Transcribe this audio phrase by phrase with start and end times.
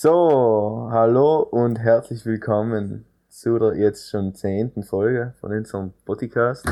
[0.00, 6.64] So, hallo und herzlich willkommen zu der jetzt schon zehnten Folge von unserem Podcast.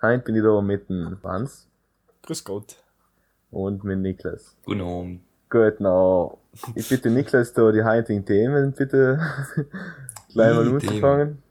[0.00, 1.68] Heute bin ich da mit dem Franz
[2.22, 2.76] Grüß Gott.
[3.50, 4.56] und mit Niklas.
[4.64, 5.20] Guten Abend.
[5.48, 6.30] Gut, na,
[6.76, 9.18] ich bitte Niklas da die heutigen Themen bitte
[10.32, 11.42] gleich mal anzufangen.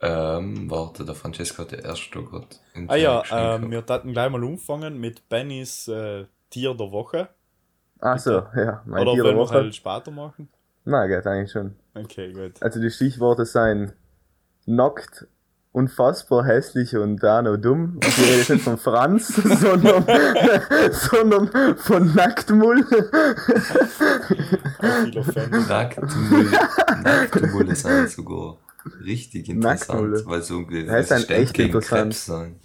[0.00, 2.48] Ähm, warte, der Francesco hat der erste gerade.
[2.88, 7.28] Ah ja, ähm, wir taten gleich mal anfangen mit Bennys äh, Tier der Woche.
[8.00, 9.54] Ach so, ja, mein Oder wollen wir Woche.
[9.54, 10.48] halt später machen?
[10.84, 11.74] Nein, geht eigentlich schon.
[11.94, 12.62] Okay, gut.
[12.62, 13.92] Also die Stichworte seien
[14.66, 15.26] nackt,
[15.72, 17.96] unfassbar hässlich und auch noch dumm.
[17.96, 19.28] Und ich rede jetzt nicht von Franz,
[19.60, 20.04] sondern,
[20.90, 22.84] sondern von Nacktmull.
[25.16, 25.68] Offense.
[25.68, 26.50] Nacktmull.
[27.02, 28.56] Nacktmulle sind sogar
[29.04, 32.02] richtig interessant, weil so irgendwie ist ein resistent gegen interessant.
[32.12, 32.56] Krebs sein.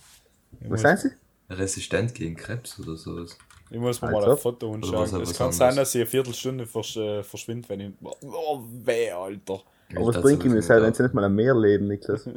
[0.70, 1.10] Was sagen Sie?
[1.54, 3.38] Resistent gegen Krebs oder sowas.
[3.74, 4.20] Ich muss mir Also?
[4.22, 5.22] mal ein Foto Oder anschauen.
[5.22, 7.92] was- Es kann sein, dass sie eine Viertelstunde versch äh, verschwindet, wenn ich.
[8.22, 9.62] Oh, weh, Alter.
[9.96, 12.28] Aber was bringt ihm das halt, wenn sie nicht mal am Meer leben, Niklas?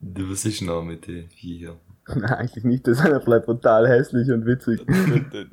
[0.00, 1.76] Du was ist noch mit den hier?
[2.08, 4.80] Nein, eigentlich nicht, das ist einfach brutal hässlich und witzig.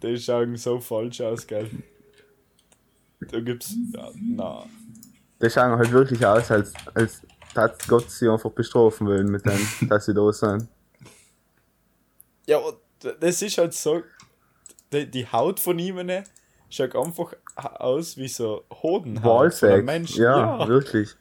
[0.01, 1.69] Die schauen so falsch aus, gell?
[3.19, 3.75] Da gibt's.
[3.93, 4.63] Ja, na.
[5.41, 7.21] Die schauen halt wirklich aus, als, als
[7.57, 10.67] hat Gott sie einfach bestrafen wollen mit dem, dass sie da sind.
[12.47, 12.77] Ja, aber
[13.19, 14.03] das ist halt so.
[14.93, 16.23] Die, die Haut von ihm ne,
[16.69, 20.21] schaut einfach aus wie so Hodenhaut von einem Menschen.
[20.21, 20.67] Ja, ja.
[20.67, 21.15] wirklich.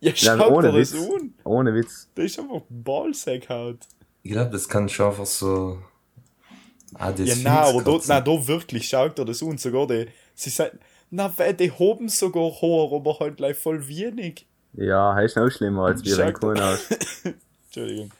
[0.00, 1.10] Ja, Ja, schaut ohne dir das Witz.
[1.10, 1.34] an.
[1.44, 2.08] Ohne Witz.
[2.14, 3.78] Das ist einfach Ballsackhaut.
[4.22, 5.78] Ich glaube, das kann schon einfach so.
[6.94, 9.58] Ah, das Ja, nein, aber da, nein, da wirklich schaut er das an.
[9.58, 10.06] Sogar die.
[10.34, 10.78] Sie sagen,
[11.10, 14.46] na, weil die haben sogar Haar, aber halt gleich voll wenig.
[14.76, 16.88] Ja, heißt noch schlimmer als wir ein Kuhn aus.
[17.66, 18.10] Entschuldigung.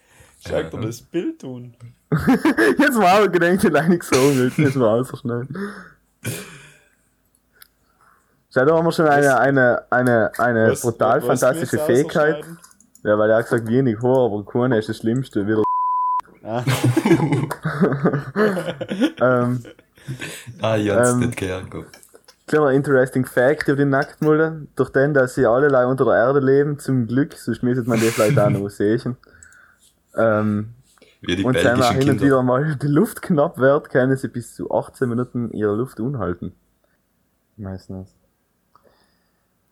[0.47, 1.75] Schaut dir das Bild an.
[2.79, 4.53] Jetzt war aber gedenkt, ich nicht gesagt wird.
[4.59, 5.49] Das war also schnell.
[8.53, 12.45] Schau, da haben wir schon eine, eine, eine, eine Was- brutal was fantastische Fähigkeit.
[13.03, 15.47] Ja, weil er hat gesagt, wenig Haar, aber Kuhn ist das Schlimmste.
[15.47, 15.63] Wieder.
[16.45, 16.63] Ah.
[19.21, 19.65] ähm,
[20.61, 21.71] Ah, ich hab's Ähm, nicht gehört.
[21.71, 21.99] gehabt.
[22.47, 24.67] Kleiner interesting Fact über die Nacktmulle.
[24.77, 28.07] Durch den, dass sie allerlei unter der Erde leben, zum Glück, sonst müsste man die
[28.07, 29.17] vielleicht auch noch sehen.
[30.17, 30.75] Ähm,
[31.23, 34.29] Wie die und wenn auch hin und wieder mal die Luft knapp wird, können sie
[34.29, 36.53] bis zu 18 Minuten ihre Luft unhalten.
[37.57, 38.15] Meistens.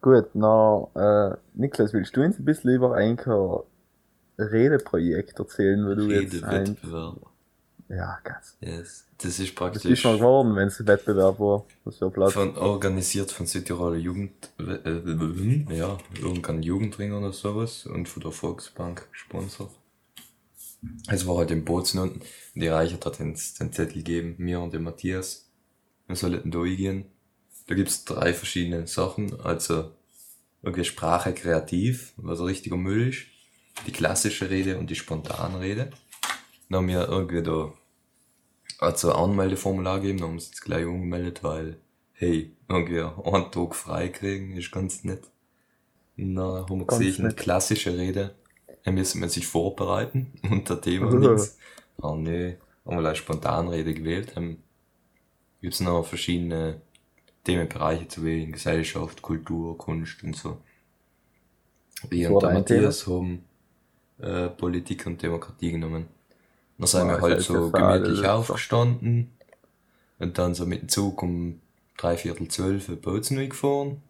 [0.01, 3.17] Gut, na, äh, Niklas, willst du uns ein bisschen über ein
[4.39, 6.77] Redeprojekt erzählen, wo du jetzt ein...
[7.95, 8.57] Ja, ganz.
[8.61, 9.05] Yes.
[9.19, 11.67] Das ist Das ist praktisch schon geworden, wenn es ein Wettbewerb war.
[11.85, 12.33] Das war Platz.
[12.33, 19.09] von, organisiert von Südtiroler Jugend, äh, ja, irgendein Jugendring oder sowas und von der Volksbank
[19.13, 19.71] gesponsert.
[21.09, 22.23] Es war halt im Bozen unten.
[22.55, 25.51] Die Reichert hat uns den Zettel gegeben, mir und dem Matthias.
[26.07, 27.05] Wir sollten da hingehen.
[27.67, 29.39] Da gibt's drei verschiedene Sachen.
[29.41, 29.93] Also,
[30.63, 33.27] irgendwie Sprache kreativ, was richtiger Müll ist.
[33.87, 35.91] Die klassische Rede und die spontane Rede.
[36.69, 37.73] Dann haben wir irgendwie da
[38.81, 41.81] also Anmeldeformular gegeben, dann haben wir uns jetzt gleich umgemeldet, weil,
[42.13, 45.31] hey, irgendwie einen Tag frei kriegen, ist ganz nett.
[46.17, 47.37] Dann haben wir Ganz gesehen, nett.
[47.37, 48.37] klassische Rede,
[48.85, 51.19] da müssen wir sich vorbereiten, unter Thema Mhm.
[51.19, 51.59] nichts.
[52.03, 54.63] Ah nee, haben wir gleich Spontanrede gewählt, dann
[55.63, 56.83] gibt's noch verschiedene
[57.45, 60.59] Themenbereiche zu wählen, Gesellschaft, Kultur, Kunst und so.
[62.11, 62.93] Wir und der Thema?
[62.93, 63.45] Matthias haben
[64.19, 66.09] äh, Politik und Demokratie genommen.
[66.83, 69.31] Dann sind wir halt so gemütlich aufgestanden
[70.19, 71.61] und dann so mit dem Zug um
[71.97, 74.03] drei Viertel zwölf in Bozen gefahren.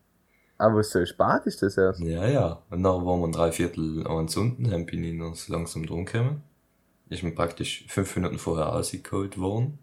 [0.56, 2.00] Aber so spät ist das erst.
[2.00, 2.62] Ja, ja.
[2.70, 5.84] Und dann waren wir um drei Viertel eins unten, dann bin ich noch so langsam
[5.84, 6.42] drum gekommen.
[7.10, 9.78] Ist mir praktisch fünf Minuten vorher rausgeholt worden.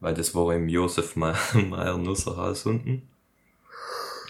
[0.00, 3.08] Weil das war im Josef Meier Meier Nusserhaus unten.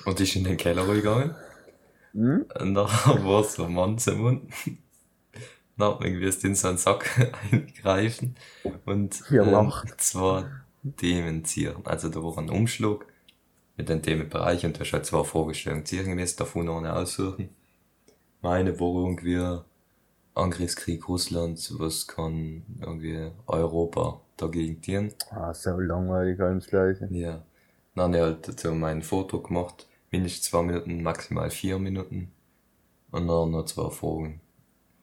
[0.05, 1.35] Und ist in den Keller gegangen.
[2.13, 2.47] Hm?
[2.61, 2.87] Und dann
[3.25, 4.53] war so ein Mann zum Mund.
[5.77, 8.37] Man irgendwie in so einen Sack eingreifen
[8.85, 10.45] und Ja, ähm, zwei
[10.97, 11.75] Themen ziehen.
[11.85, 13.07] Also da war ein Umschlag
[13.77, 17.49] mit den Themenbereichen und da hast halt zwei Fragestellungen ziehen gewesen, davon eine aussuchen.
[18.41, 19.61] Meine war irgendwie
[20.35, 25.15] Angriffskrieg Russlands, was kann irgendwie Europa dagegen dienen.
[25.31, 27.09] Ah, so langweilig, alles gleiche.
[27.11, 27.43] Ja.
[27.95, 29.89] Dann habe ich halt dazu mein Foto gemacht.
[30.11, 32.33] Mindestens zwei Minuten, maximal vier Minuten.
[33.11, 34.41] Und dann noch zwei Fragen.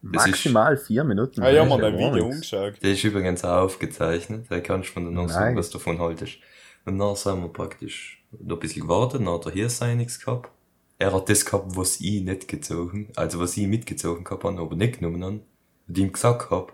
[0.04, 1.42] Das ist- Maximal vier Minuten.
[1.44, 2.54] Ah ja, ist ein Video nichts.
[2.54, 2.82] angeschaut.
[2.82, 4.46] Der ist übrigens auch aufgezeichnet.
[4.50, 6.38] Da kannst du von der noch sagen, was du davon haltest.
[6.86, 10.20] Und dann sind wir praktisch noch ein bisschen gewartet, dann hat er hier sein nichts
[10.20, 10.50] gehabt.
[10.98, 14.76] Er hat das gehabt, was ich nicht gezogen, also was ich mitgezogen gehabt habe, aber
[14.76, 15.40] nicht genommen habe.
[15.88, 16.74] Und ihm gesagt hab,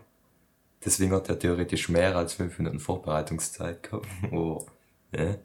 [0.86, 4.08] Deswegen hat er theoretisch mehr als fünf Minuten Vorbereitungszeit gehabt.
[4.32, 4.66] Oh,
[5.12, 5.36] ja.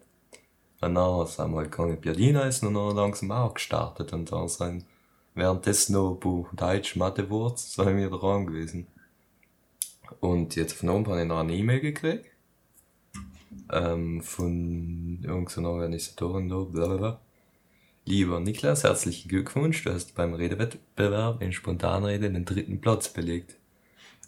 [0.81, 4.47] Und dann sind wir halt gegangen Piadina essen und dann langsam auch gestartet und dann
[4.47, 4.85] sind
[5.35, 8.87] währenddessen noch ein Deutsch, Mathe, Wurz, sind wir dran gewesen.
[10.19, 12.25] Und jetzt von oben habe ich noch eine E-Mail gekriegt.
[13.71, 17.19] Ähm, von irgendeiner Organisatorin da, blablabla.
[18.05, 23.55] Lieber Niklas, herzlichen Glückwunsch, du hast beim Redewettbewerb in Spontanrede den dritten Platz belegt.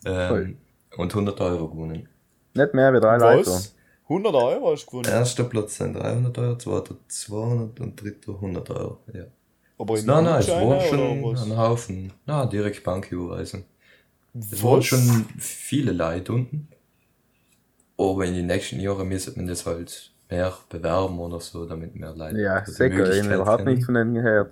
[0.05, 0.57] Ähm,
[0.95, 2.07] und 100 Euro gewonnen.
[2.53, 3.49] Nicht mehr wie drei Leute.
[3.49, 3.75] Was?
[4.03, 5.09] 100 Euro hast du gewonnen?
[5.09, 8.99] Erster Platz sind 300 Euro, zweiter 200 und dritter 100 Euro.
[9.13, 9.25] Ja.
[9.77, 12.13] Aber in Nein, nein, es war schon ein Haufen.
[12.25, 13.65] Na, direkt Banküberweisung.
[14.33, 14.63] Es Was?
[14.63, 16.67] waren schon viele Leute unten.
[17.97, 22.13] Aber in den nächsten Jahren müsste man das halt mehr bewerben oder so, damit mehr
[22.15, 24.51] Leute Ja, sicher, ich habe überhaupt nichts von denen gehört.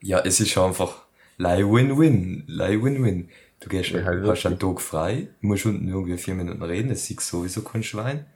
[0.00, 1.04] Ja, es ist einfach
[1.36, 3.28] lei Win-Win, lei Win-Win.
[3.60, 7.04] Du gehst, Ja, halt hast einen Tag frei, musst unten irgendwie vier Minuten reden, das
[7.04, 8.26] sieht sowieso kein Schwein,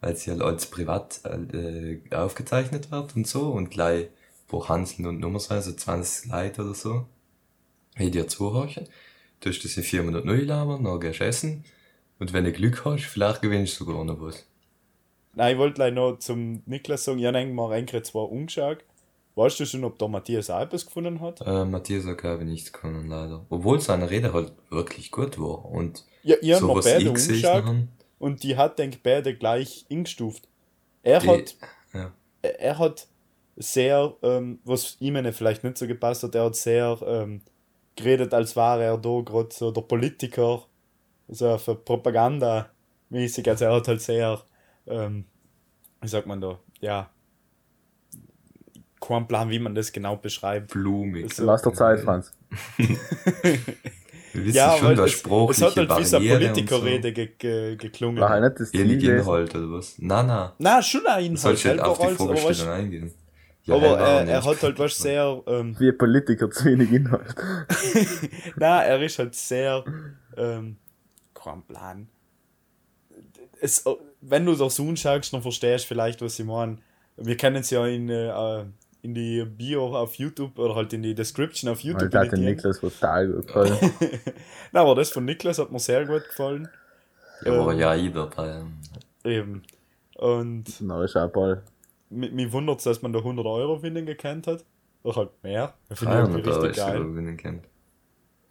[0.00, 4.08] weil sie halt als privat äh, aufgezeichnet wird und so und gleich
[4.50, 7.06] pro Hanseln und Nummer sein, so 20 Leute oder so.
[7.94, 8.88] Hey, dir zuhören,
[9.40, 11.64] du hast das in vier Minuten neu labern, dann gehst du essen
[12.18, 14.46] und wenn du Glück hast, vielleicht gewinnst du sogar noch was.
[15.34, 18.84] Nein, ich wollte gleich noch zum Niklas sagen, ich habe mal eigentlich zwar umgeschaut.
[19.36, 21.40] Weißt du schon, ob der Matthias auch etwas gefunden hat?
[21.46, 23.46] Äh, Matthias hat glaube ich nichts können, leider.
[23.48, 27.64] Obwohl seine Rede halt wirklich gut war und Ja, ich habe so was beide umgeschaut
[27.64, 27.88] habe.
[28.18, 30.48] und die hat, denke ich, beide gleich eingestuft.
[31.04, 31.56] Er Die- hat,
[31.94, 32.12] ja.
[32.42, 33.06] er er hat
[33.60, 37.42] sehr, ähm, was ihm eine vielleicht nicht so gepasst hat, er hat sehr ähm,
[37.94, 40.62] geredet, als wäre er da gerade so der Politiker,
[41.28, 42.70] so für Propaganda
[43.10, 43.46] mäßig.
[43.48, 44.40] Also er hat halt sehr,
[44.86, 45.26] ähm,
[46.00, 47.10] wie sagt man da, ja,
[48.98, 50.72] kein Plan, wie man das genau beschreibt.
[50.72, 51.32] blumig.
[51.32, 51.44] So.
[51.44, 52.32] Lass der Zeit, Franz.
[52.76, 52.88] Wir
[54.44, 58.20] wissen Ja, schon, weil da es, hat halt wie so eine Politikerrede ge ge geklungen.
[58.20, 59.20] War halt nicht das Ziel Ähnlich gewesen.
[59.20, 59.94] Inhalt oder was?
[59.98, 60.50] Nein, nein.
[60.58, 63.12] Na, schon ein Inhalt sollst halt auf die weißt, eingehen.
[63.64, 67.34] Ja, aber er, er hat halt was sehr, ähm, Wie ein Politiker zu wenig Inhalt.
[68.56, 69.84] na, er ist halt sehr,
[70.36, 70.76] ähm,
[71.34, 72.08] kein Plan.
[73.60, 73.84] Es,
[74.20, 76.78] wenn du das anschaust, dann verstehst du vielleicht, was ich meine.
[77.16, 78.64] Wir kennen es ja in, äh,
[79.02, 82.02] in die Bio auf YouTube oder halt in die Description auf YouTube.
[82.02, 82.44] Alter, hat den.
[82.44, 83.78] Niklas total gut gefallen.
[84.72, 86.68] Na, aber das von Niklas hat mir sehr gut gefallen.
[87.44, 88.62] Ja, aber ähm, ja, ich dabei.
[89.24, 89.62] Eben.
[90.16, 91.62] Und Na, ist auch bald.
[92.10, 94.64] Mich, mich wundert es, dass man da 100 Euro finden gekannt hat.
[95.02, 95.74] Oder halt mehr.
[95.88, 97.02] Das finde ich 300 irgendwie Euro richtig ist geil.
[97.04, 97.62] gewinnen können.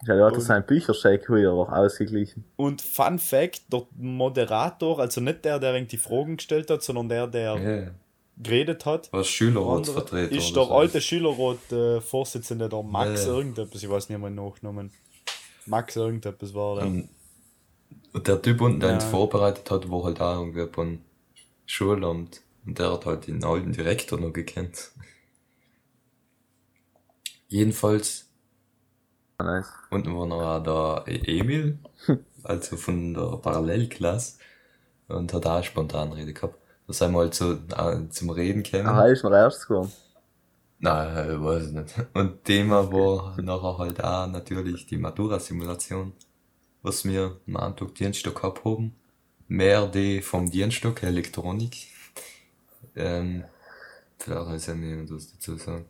[0.06, 2.44] Ja, der hat Und- sein Bücherscheck wieder auch ausgeglichen.
[2.56, 7.26] Und Fun Fact: der Moderator, also nicht der, der irgendwie Fragen gestellt hat, sondern der,
[7.26, 7.90] der Ja,
[8.42, 10.34] geredet hat, was Schülerratsvertreter.
[10.34, 13.32] ist der alte Schülerrat-Vorsitzende, der Max Ja.
[13.34, 14.90] irgendetwas, ich weiß nicht mehr Nachnamen.
[15.66, 16.86] Max irgendetwas war der.
[16.86, 17.08] Und,
[18.14, 18.94] und der Typ unten, der Ja.
[18.96, 21.00] uns vorbereitet hat, war halt auch irgendwie von
[21.66, 22.40] Schulamt.
[22.66, 24.92] Und der hat halt den alten Direktor noch gekannt.
[27.48, 28.30] Jedenfalls,
[29.40, 29.70] Nice.
[29.90, 30.62] unten war noch
[31.04, 31.78] der E- Emil,
[32.42, 34.38] also von der Parallelklasse,
[35.08, 36.58] und hat auch eine Spontanrede gehabt.
[36.86, 38.88] Da sind wir halt so äh, zum Reden gekommen.
[38.88, 39.90] Ah, ist noch erstes geworden.
[40.78, 41.94] Nein, ich weiß nicht.
[42.14, 46.12] Und Thema war nachher halt auch natürlich die Matura-Simulation,
[46.82, 48.96] was wir am Antrag Dienstag gehabt haben.
[49.48, 51.88] Mehr die vom Dienstag Elektronik.
[52.96, 53.44] Ähm,
[54.18, 55.86] vielleicht ist ja niemand was dazu sagen.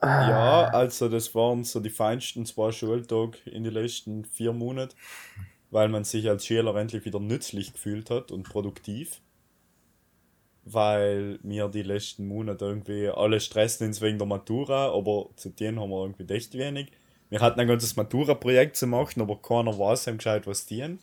[0.00, 4.94] Ja, also das waren so die feinsten zwei Schultage in den letzten vier Monaten,
[5.70, 9.20] weil man sich als Schüler endlich wieder nützlich gefühlt hat und produktiv.
[10.64, 15.80] Weil mir die letzten Monate irgendwie alle stressen uns wegen der Matura, aber zu denen
[15.80, 16.92] haben wir irgendwie echt wenig.
[17.30, 20.98] Wir hatten ein ganzes Matura-Projekt zu machen, aber keiner weiß ihm gescheit, was die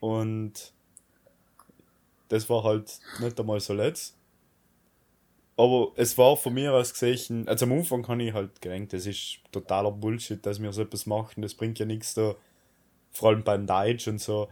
[0.00, 0.73] Und
[2.34, 4.18] das war halt nicht einmal so letzt.
[5.56, 9.06] Aber es war von mir aus gesehen, also am Anfang habe ich halt gedacht, das
[9.06, 12.34] ist totaler Bullshit, dass wir so etwas machen, das bringt ja nichts da,
[13.12, 14.50] vor allem beim Deutsch und so.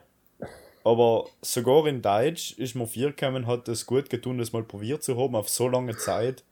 [0.84, 5.02] Aber sogar in Deutsch ist mir viel gekommen, hat es gut getan, das mal probiert
[5.04, 6.44] zu haben, auf so lange Zeit,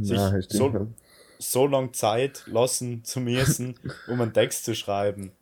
[0.00, 0.96] sich Ja, so, stimmt.
[1.38, 5.32] so lange Zeit lassen zu müssen, um einen Text zu schreiben.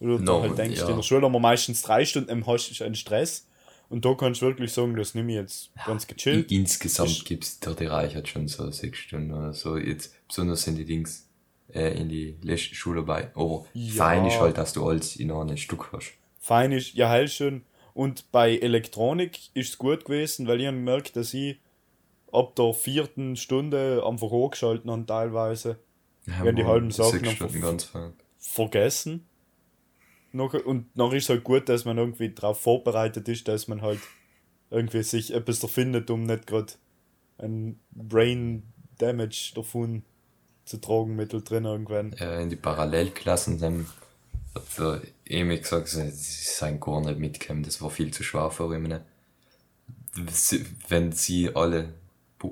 [0.00, 0.88] Oder du No, halt denkst, ja.
[0.88, 3.48] in der Schule haben wir meistens drei Stunden, dann hast du einen Stress.
[3.94, 6.50] Und da kannst du wirklich sagen, das nehme ich jetzt ganz gechillt.
[6.50, 9.76] I insgesamt Ist- gibt's der die Reich hat schon so sechs Stunden oder so.
[9.76, 11.28] Jetzt, besonders sind die Dings,
[11.72, 13.30] äh, in die letzte Schule bei.
[13.36, 13.92] Aber Ja.
[14.04, 16.12] fein ist halt, dass du alles in einem Stück hast.
[16.40, 17.62] fein ist, ja, heil schön.
[17.94, 21.58] Und bei Elektronik ist es gut gewesen, weil ich hab gemerkt, dass ich
[22.32, 25.78] ab der vierten Stunde einfach hochgeschalten habe, teilweise
[26.26, 28.12] Ja, Wenn die halben Sachen Stunden ganz fein.
[28.40, 29.26] vergessen.
[30.34, 34.00] Noch, und noch ist halt gut, dass man irgendwie darauf vorbereitet ist, dass man halt
[34.70, 36.72] irgendwie sich etwas erfindet, um nicht gerade
[37.38, 38.64] ein Brain
[38.98, 40.02] Damage davon
[40.64, 42.14] zu tragen drin irgendwann.
[42.18, 43.86] Ja, in die Parallelklassen haben
[44.66, 49.00] für Emi gesagt, sie sind gar nicht mitgekommen, das war viel zu schwer für ihn.
[50.88, 51.94] Wenn sie alle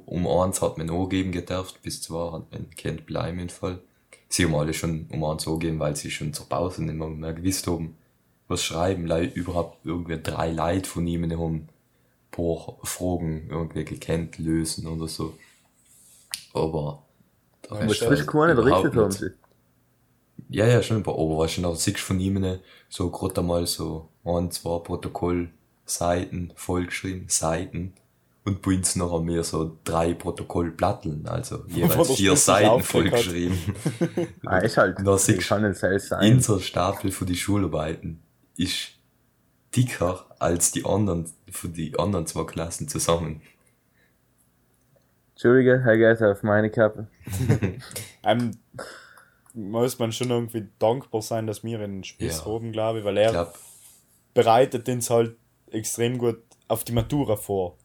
[0.06, 2.44] um eins hat man angeben gedurft, bis zwei hat
[2.76, 3.80] kennt bleiben im Fall.
[4.32, 7.66] Sie haben alle schon um eins angeben, weil sie schon zur Pause nicht mehr gewusst
[7.66, 7.98] haben,
[8.48, 11.68] was schreiben, Leute, überhaupt irgendwie drei Leute von ihm haben
[12.30, 15.34] paar Fragen irgendwie gekannt lösen oder so.
[16.54, 17.02] Aber
[17.60, 19.32] da Aber das ist keine errichtet haben sie.
[20.48, 22.58] Ja, ja, schon, aber schon auch siehst von ihm
[22.88, 27.92] so gerade einmal so ein, zwei Protokollseiten vollgeschrieben, Seiten
[28.44, 33.58] und bei uns noch mehr so drei Protokollplatteln, also jeweils vier Seiten vollgeschrieben.
[34.46, 36.34] ah, ist halt, da siehst sein.
[36.34, 38.20] Unser Stapel für die Schularbeiten
[38.56, 38.92] ist
[39.76, 43.42] dicker als die anderen, für die anderen zwei Klassen zusammen.
[45.34, 47.08] Entschuldige, Herr Geld auf meine Kappe.
[48.24, 48.52] ähm,
[49.54, 52.44] muss man schon irgendwie dankbar sein, dass wir einen Spiss ja.
[52.46, 53.58] haben, glaube ich, weil er glaub.
[54.34, 55.36] bereitet uns halt
[55.70, 57.76] extrem gut auf die Matura vor.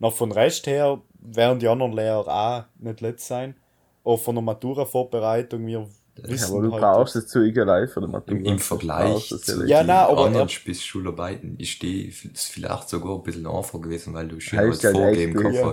[0.00, 3.54] Noch von Rest her werden die anderen Lehrer auch nicht letzt sein.
[4.02, 8.06] Aber von der Matura-Vorbereitung, wir wissen aber du halt, brauchst es zu egal für die
[8.06, 8.38] Matura.
[8.38, 13.46] Im, im Vergleich zu ja, nein, aber anderen Schularbeiten ist die vielleicht sogar ein bisschen
[13.46, 15.60] einfacher gewesen, weil du schon halt vorgeben kannst.
[15.60, 15.72] Ja.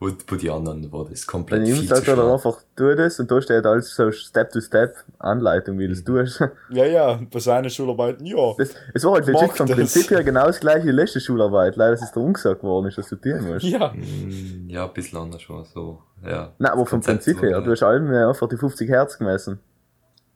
[0.00, 3.28] Und bei den anderen war das komplett Wenn ich sage dann einfach, tu das und
[3.28, 6.40] da steht alles so Step-to-Step-Anleitung, wie du das tust.
[6.70, 8.54] Ja, ja, bei seinen Schularbeiten, ja.
[8.56, 11.74] Das, es war halt legit vom Prinzip her genau das gleiche wie die letzte Schularbeit.
[11.74, 13.64] Leider ist es da umgesagt worden, ist, dass du tun musst.
[13.66, 13.92] Ja.
[13.92, 16.52] Mm, ja, ein bisschen anders war so, ja.
[16.58, 19.58] Nein, aber vom Prinzip her, du hast allem einfach die 50 Hertz gemessen.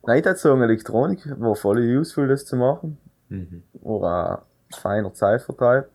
[0.04, 2.98] Nein, ich würde sagen, Elektronik war voll useful, das zu machen.
[3.28, 3.62] Mhm.
[3.80, 4.42] Oder
[4.72, 5.88] ein feiner Zeitvertreib.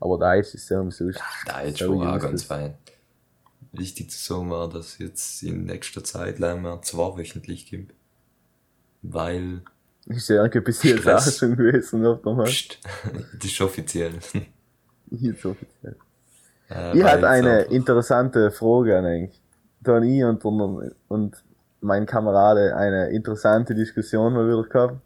[0.00, 1.20] Aber Deutsch ist sehr umsonst.
[1.46, 2.74] Deutsch war auch ganz fein
[3.72, 7.94] wichtig zu sagen war, dass jetzt in nächster Zeit leider zweiwöchentlich gibt.
[9.02, 9.62] Weil.
[10.06, 12.14] Ist ja bis jetzt auch schon gewesen, der
[12.44, 12.78] Psst,
[13.38, 14.12] das ist offiziell.
[15.10, 15.96] Jetzt offiziell.
[16.70, 19.40] Äh, ich hatte eine interessante Frage an euch.
[19.80, 20.42] Da ich und,
[21.08, 21.44] und
[21.80, 25.00] mein Kamerade eine interessante Diskussion mal wieder gehabt.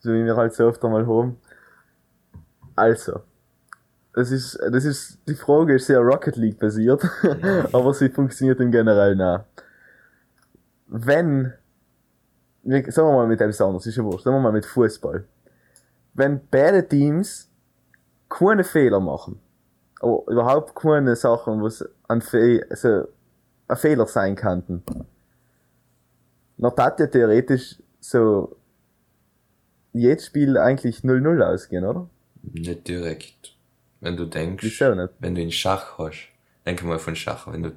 [0.00, 1.36] So wie wir halt so oft einmal haben.
[2.74, 3.20] Also,
[4.14, 7.02] das ist, das ist, die Frage ist sehr Rocket League basiert,
[7.72, 9.44] aber sie funktioniert im Generellen auch.
[10.86, 11.54] Wenn,
[12.62, 15.24] sagen wir mal mit etwas anderes, ist ja wurscht, sagen wir mal mit Fußball.
[16.14, 17.50] Wenn beide Teams
[18.28, 19.40] keine Fehler machen,
[20.00, 23.08] aber überhaupt keine Sachen, was ein, Fe also
[23.68, 24.82] ein Fehler sein könnten,
[26.58, 28.56] dann hat ja theoretisch so
[29.94, 32.08] jedes Spiel eigentlich 0-0 ausgehen, oder?
[32.42, 33.51] Nicht direkt.
[34.02, 34.80] Wenn du denkst,
[35.20, 36.28] wenn du in Schach hast,
[36.66, 37.70] denke mal von Schach, wenn du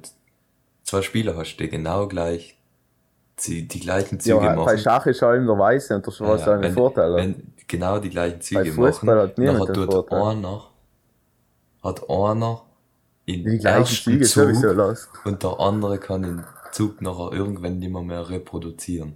[0.82, 2.58] zwei Spieler hast, die genau gleich
[3.46, 4.66] die, die gleichen Züge ja, machen.
[4.66, 6.62] Bei Schach ist allem der Weiße und der Schwarze ja, ja.
[6.62, 7.14] ein Vorteil.
[7.14, 10.66] Wenn genau die gleichen Züge machen, hat dann hat dort einer,
[11.84, 12.62] hat einer
[13.24, 18.02] in die gleichen Züge Zug und der andere kann den Zug nachher irgendwann nicht mehr,
[18.02, 19.14] mehr reproduzieren.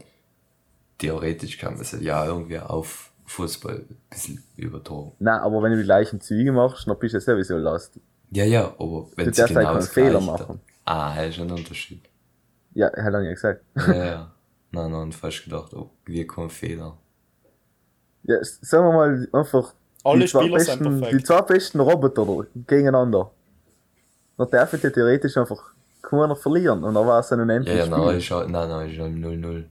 [0.98, 5.12] Theoretisch kann man es ja irgendwie auf Fußball ein bisschen übertragen.
[5.20, 8.00] Nein, aber wenn du die gleichen Züge machst, dann bist du sowieso lost.
[8.32, 10.60] Ja, ja, aber wenn du darfst genau keinen Fehler machen.
[10.84, 12.02] Ah, das ist ein Unterschied.
[12.74, 13.62] Ja, hat er ja gesagt.
[13.76, 14.32] Ja, ja.
[14.72, 16.96] Nein, nein, fast gedacht, oh, wir kein Fehler.
[18.22, 21.20] Ja, sagen wir mal einfach Alle die, zwei Spieler besten, sind perfekt.
[21.20, 23.32] die zwei besten Roboter gegeneinander.
[24.38, 25.72] Dann darf ich theoretisch einfach
[26.02, 28.98] keiner verlieren und dann war es ein unendliches Ja, ja, nein, ist, nein, nein, ist
[29.00, 29.64] 0-0.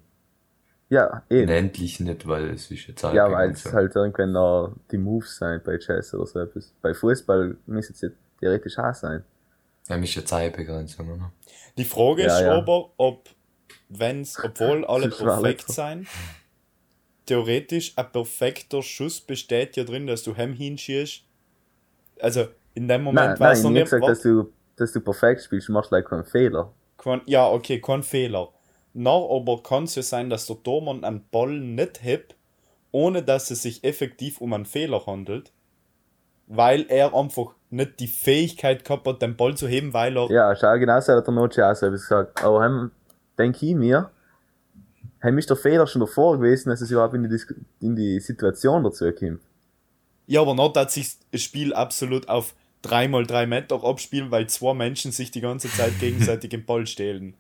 [0.89, 1.43] Ja, eben.
[1.43, 3.15] Unendlich nicht, weil es ist jetzt halt.
[3.15, 6.73] Ja, weil es halt irgendwann noch die Moves sein bei Chess oder so etwas.
[6.81, 9.23] Bei Fußball müssen es ja theoretisch auch sein.
[9.87, 11.31] Ja, mich ja Zeitbegrenzung, oder?
[11.77, 12.53] Die Frage ja, ist ja.
[12.53, 13.29] aber, ob,
[13.89, 16.07] wenn's, obwohl alle perfekt sein,
[17.25, 21.23] theoretisch ein perfekter Schuss besteht ja drin, dass du hem hinschießt.
[22.21, 23.83] Also, in dem Moment war es noch nicht.
[23.83, 26.73] gesagt, dass du, dass du perfekt spielst, machst du like keinen Fehler.
[26.97, 28.49] Kein, ja, okay, kein Fehler.
[28.93, 32.35] Noch aber kann es ja sein, dass der Tormann einen Ball nicht hebt,
[32.91, 35.51] ohne dass es sich effektiv um einen Fehler handelt,
[36.47, 40.29] weil er einfach nicht die Fähigkeit gehabt hat, den Ball zu heben, weil er.
[40.31, 42.43] Ja, schau, genau so hat der Noce auch so gesagt.
[42.43, 42.91] Aber heim,
[43.37, 44.09] denke ich mir,
[45.21, 47.41] heim ist der Fehler schon davor gewesen, dass es überhaupt in die,
[47.81, 49.41] in die Situation dazu kommt.
[50.25, 55.11] Ja, aber noch hat sich das Spiel absolut auf 3x3 Meter abspielen, weil zwei Menschen
[55.11, 57.35] sich die ganze Zeit gegenseitig den Ball stehlen.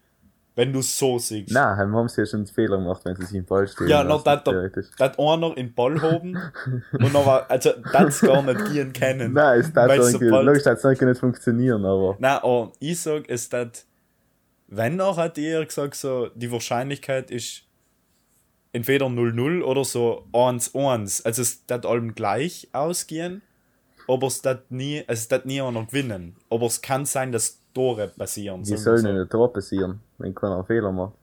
[0.59, 1.53] Wenn du so siehst.
[1.53, 3.87] Nein, haben sie ja schon einen Fehler gemacht, wenn sie sich im Ball stehen.
[3.87, 6.37] Ja, noch dat, dat einer in den Ball hoben
[6.91, 9.31] und noch war, also das gar nicht gehen können.
[9.31, 10.45] Nein, ist das sobald...
[10.45, 12.17] logisch, das nicht funktionieren, aber.
[12.19, 13.85] Nein, aber ich sag, ist das,
[14.67, 17.63] wenn noch hat ihr gesagt, so, die Wahrscheinlichkeit ist
[18.73, 21.23] entweder 0-0 oder so 1-1.
[21.23, 23.43] Also es wird allem gleich ausgehen,
[24.09, 26.35] aber es wird nie, es wird nie einer gewinnen.
[26.49, 28.67] Aber es kann sein, dass Tore passieren.
[28.67, 31.13] Wie soll denn ein Tor passieren, wenn keiner einen Fehler macht?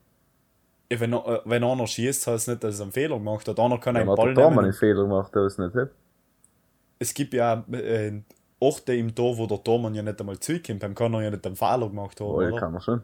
[0.91, 3.61] Ja, wenn, äh, wenn einer schießt, heißt es nicht, dass er einen Fehler gemacht hat.
[3.61, 4.57] Einer kann einen Ball nehmen.
[4.57, 5.91] Wenn einen Fehler gemacht hat, es nicht hat.
[6.99, 8.23] Es gibt ja äh,
[8.59, 10.81] Orte im Tor, wo der Tormann ja nicht einmal zurückkommt.
[10.81, 12.29] Beim kann er ja nicht einen Fehler gemacht haben.
[12.29, 13.03] Oh, ja, kann er schon.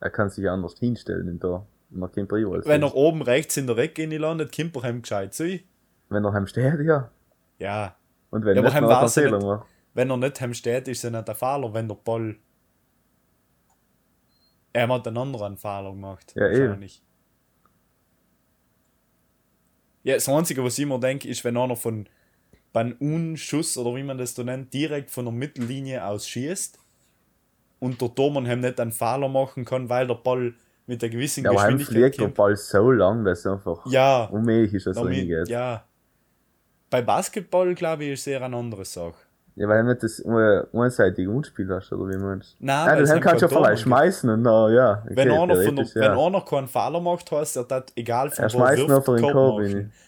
[0.00, 1.64] Er kann sich anders hinstellen im Tor.
[1.88, 5.60] Man kommt Wenn er oben rechts in der Ecke landet, kommt er ihm gescheit zu.
[6.10, 7.08] Wenn er heim steht, ja.
[7.58, 7.96] Ja.
[8.30, 9.66] Und wenn ja, nicht, er Fehler macht.
[9.94, 12.36] Wenn er nicht heim steht, ist er nicht der Fehler, wenn der Ball.
[14.72, 16.32] Er hat einen anderen Fehler gemacht.
[16.34, 16.96] Ja, wahrscheinlich.
[16.98, 17.12] Eben.
[20.04, 22.08] Ja, das Einzige, was ich immer denke, ist, wenn einer von
[22.72, 26.78] beim Unschuss oder wie man das so nennt, direkt von der Mittellinie aus schießt
[27.80, 30.54] und der Tormann nicht einen Fehler machen kann, weil der Ball
[30.86, 32.14] mit der gewissen ja, Geschwindigkeit.
[32.14, 35.48] Fliegt der Ball so lang, dass es einfach ja, unmöglich ist, dass er hingeht.
[35.48, 35.84] Ja.
[36.90, 39.14] Bei Basketball, glaube ich, ist es eher eine andere Sache.
[39.54, 42.64] Ja, weil du nicht das einseitige Unspiel hast, oder wie meinst du?
[42.64, 45.02] Nein, Nein dann kannst du ja vielleicht schmeißen und dann, ja.
[45.04, 45.94] Okay, wenn, einer von ja.
[45.94, 49.20] wenn einer keinen Fehler macht, heißt er, dass egal von er wo er wirft, den
[49.20, 49.60] Korb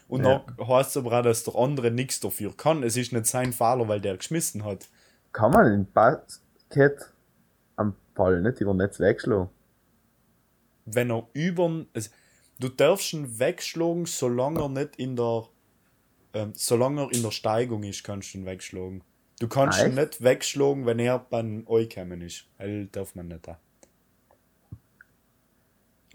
[0.09, 0.43] Und ja.
[0.57, 2.83] dann heißt es aber auch, dass der andere nichts dafür kann.
[2.83, 4.89] Es ist nicht sein Fehler, weil der geschmissen hat.
[5.33, 7.13] Kann man in Basket
[7.77, 9.51] am Ball nicht über Netz wegschlagen?
[10.87, 11.85] Wenn er über.
[11.95, 12.09] Also,
[12.61, 15.45] du darfst ihn wegschlagen, solange er nicht in der.
[16.33, 19.03] Ähm, solange er in der Steigung ist, kannst du ihn wegschlagen.
[19.45, 22.47] Du kannst ihn nicht wegschlagen, wenn er beim euch gekommen ist.
[22.57, 23.47] Weil darf man nicht.
[23.47, 23.59] Da.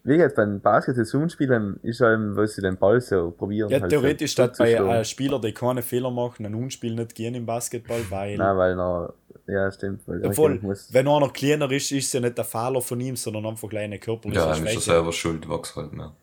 [0.04, 3.70] Wie gesagt, beim Basketball-Spielen ist halt, weil sie den Ball so probieren.
[3.70, 7.36] Ja, halt theoretisch so, bei einem Spieler, der keine Fehler machen, ein Unspiel nicht gehen
[7.36, 8.36] im Basketball, weil.
[8.36, 9.14] Nein, weil er,
[9.46, 10.08] ja, stimmt.
[10.08, 10.92] Weil Obwohl, muss...
[10.92, 14.00] wenn einer kleiner ist, ist es ja nicht der Fehler von ihm, sondern einfach kleine
[14.00, 16.16] körperliche Ja, dann ist er selber schuld, wachs halt mehr.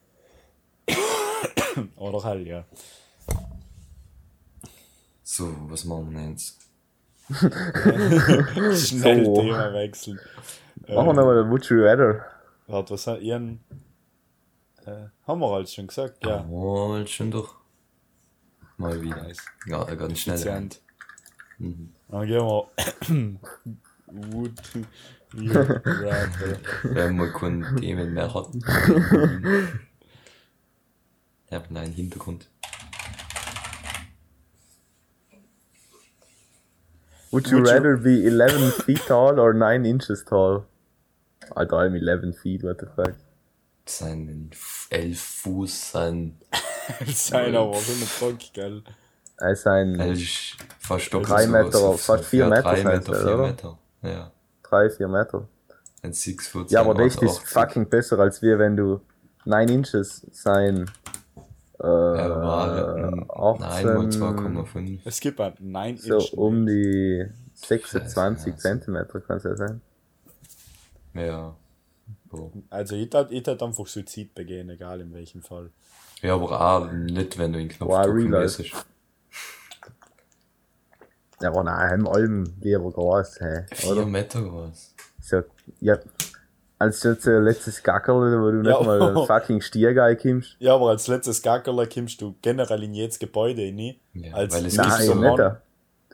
[1.95, 2.65] Oder halt, ja.
[5.23, 6.66] So, was machen wir jetzt?
[7.29, 9.41] Schnell so.
[9.41, 10.21] Thema wechseln.
[10.89, 12.25] Machen wir nochmal Would You Rather.
[12.69, 13.61] Warte, was hat ihren.
[14.85, 16.39] Äh, haben wir alles schon gesagt, ja.
[16.39, 17.57] Haben wir alles schon doch.
[18.77, 19.23] Mal wieder.
[19.23, 19.45] Nice.
[19.67, 20.71] Ja, ganz schnell.
[21.59, 21.93] Mhm.
[22.09, 22.69] Dann gehen wir.
[24.07, 24.63] Would
[25.35, 26.61] you rather.
[26.85, 28.61] Wenn wir keine Themen mehr hatten.
[31.51, 32.49] ja, nein, Hintergrund.
[37.33, 38.03] Would you Would rather you...
[38.03, 40.67] be 11 feet tall or 9 inches tall?
[41.57, 43.15] Alter, I'm 11 feet, what the fuck?
[43.85, 44.51] Sein
[44.91, 46.37] 11 Fuß, sein.
[47.07, 48.83] sein aber so eine Bock, gell?
[49.39, 50.17] Er ist ein.
[50.79, 52.63] Fast 3 Meter, fast 4 Meter.
[52.63, 54.33] 3 Meter, 4 Meter, ja.
[54.65, 55.49] 3, 4 Meter.
[56.03, 56.71] Ein 6 Foot.
[56.71, 59.01] Ja, aber das ist fucking besser, als wir, wenn du
[59.45, 60.91] 9 Inches sein
[61.81, 65.01] äh, ja, war 18, nein, 2,5.
[65.05, 69.81] Es gibt ein 9 So um die 26 Zentimeter kann es ja sein.
[71.15, 71.57] Ja.
[72.31, 72.51] Boah.
[72.71, 75.71] Also ich hätte ich einfach Suizid begehen, egal in welchem Fall.
[76.23, 78.61] Ja, aber auch nicht, wenn du ihn Knopf drücken lässt.
[81.41, 84.95] Ja, aber nein, im Alben lieber groß, hey, 4 Meter groß.
[85.21, 85.43] So,
[85.81, 85.99] ja,
[86.79, 90.57] als letztes Gackerl, wo du ja, nicht mal ein fucking Stiergeil kommst.
[90.59, 93.95] Ja, aber als letztes Gackerl kommst du generell in jedes Gebäude rein.
[94.15, 95.61] Ja, als weil es riesiger, Mann, du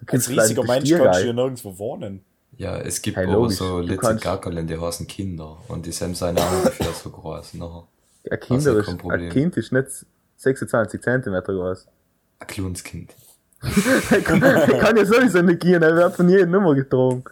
[0.07, 2.25] als riesiger Mensch kannst du hier nirgendwo wohnen.
[2.57, 5.59] Ja, es gibt hey, aber so letzte Gackerl, die heißen Kinder.
[5.69, 7.55] Und die sind seine ungefähr so groß.
[7.55, 7.89] Nachher.
[8.31, 11.87] Ein, Kinder ist, ein Kind ist nicht 26 cm groß.
[12.39, 13.15] Ein kleines Kind.
[14.25, 17.23] Kann, kann ja sowieso nicht gehen, er wird von jedem Nummer getragen.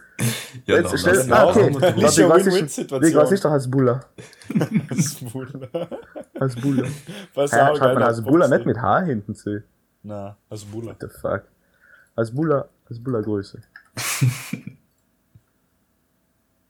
[0.65, 1.73] Ja, Jetzt stell ah, okay.
[1.73, 4.05] Warte, was ist, wie groß ist der Hasbulla?
[4.89, 5.87] Hasbulla.
[6.39, 6.87] Hasbulla.
[7.33, 9.61] Was hey, schreibt man Hasbulla nicht mit H hinten zu?
[10.03, 10.91] Na, Hasbulla.
[10.91, 11.43] What the fuck?
[12.15, 13.59] Hasbulla, Hasbulla Größe.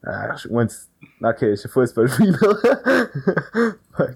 [0.04, 0.90] ah, ich mein's,
[1.22, 2.40] okay, ist ein Fußballspieler.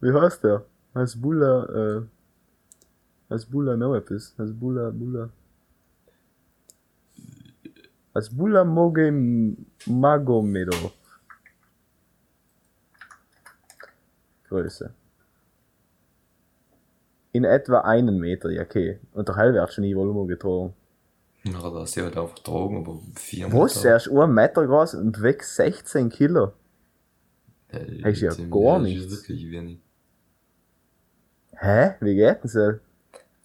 [0.00, 0.64] wie heißt der?
[0.94, 2.02] Hasbulla, äh,
[3.34, 4.34] Hasbulla noch etwas.
[4.38, 5.30] Hasbulla, Bulla.
[8.14, 9.12] Hasbulla Moge
[9.86, 10.92] Magomedov.
[14.48, 14.94] Größe.
[17.32, 19.00] In etwa einen Meter, ja okay.
[19.12, 20.72] Und der halbe hat schon nie Volumen getragen.
[21.42, 23.58] Ja, da ist ja halt einfach getragen, aber vier Meter.
[23.58, 23.84] Was?
[23.84, 26.52] Er ist 1 Meter groß und weg 16 Kilo.
[27.68, 29.10] Ist ja gar das ist nichts.
[29.10, 29.80] wirklich wenig.
[31.56, 31.94] Hä?
[32.00, 32.74] Wie geht denn so?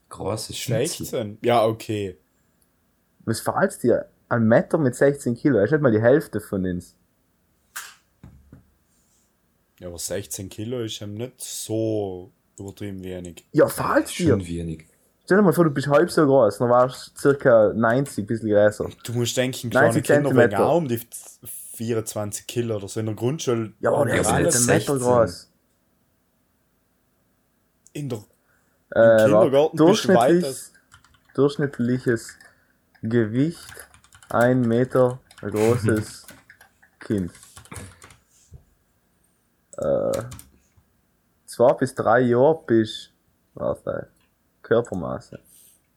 [0.09, 1.05] Großes Schnitzel.
[1.05, 1.37] 16?
[1.43, 2.17] Ja, okay.
[3.25, 4.07] Was fällst dir?
[4.27, 6.95] Ein Meter mit 16 Kilo, das ist nicht mal die Hälfte von uns.
[9.79, 13.45] Ja, aber 16 Kilo ist ihm nicht so übertrieben wenig.
[13.53, 14.29] Ja, fällst dir?
[14.31, 14.85] Schon wenig.
[15.23, 18.49] Stell dir mal vor, du bist halb so groß, dann warst du circa 90, bisschen
[18.49, 18.89] größer.
[19.03, 20.99] Du musst denken, kleine 90 Kinder wegen auch um die
[21.75, 23.73] 24 Kilo oder so in der Grundschule.
[23.79, 24.99] Ja, aber der ist jetzt ein Meter 16.
[24.99, 25.51] groß.
[27.93, 28.23] in der
[28.91, 30.55] Äh, Kindergarten warte, bist du weiter.
[31.35, 32.37] durchschnittliches,
[33.03, 33.87] Gewicht,
[34.29, 36.25] ein Meter großes
[36.99, 37.31] Kind.
[39.77, 40.23] Äh,
[41.45, 43.11] zwei bis drei Jahre bis,
[43.53, 44.09] warte,
[44.63, 45.39] Körpermaße.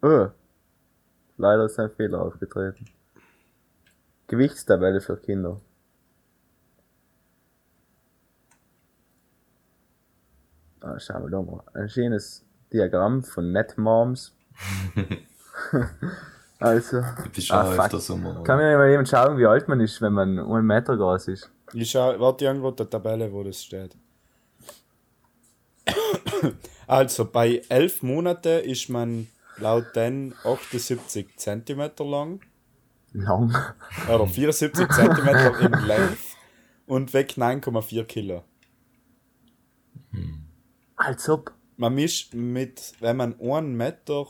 [0.02, 0.28] Oh,
[1.38, 2.87] leider ist ein Fehler aufgetreten.
[4.26, 5.61] Gewichtstabelle für Kinder.
[10.81, 11.62] Ah, schauen wir da mal.
[11.74, 14.35] Ein schönes Diagramm von NetMoms.
[16.58, 17.02] also,
[17.35, 18.42] bist ah, öfter so mal.
[18.44, 21.50] Kann mir mal jemand schauen, wie alt man ist, wenn man einen Meter groß ist?
[21.74, 23.96] Ich schau, warte irgendwo der Tabelle, wo das steht.
[26.88, 32.40] Also, bei 11 Monaten ist man laut den 78 cm lang
[33.14, 33.54] Lang.
[34.08, 35.28] oder 74 cm
[35.61, 36.16] in Länge
[36.87, 38.44] und wiegt 9,4 Kilo.
[40.96, 41.52] Als ob.
[41.76, 44.26] Man misst mit, wenn man 1 Meter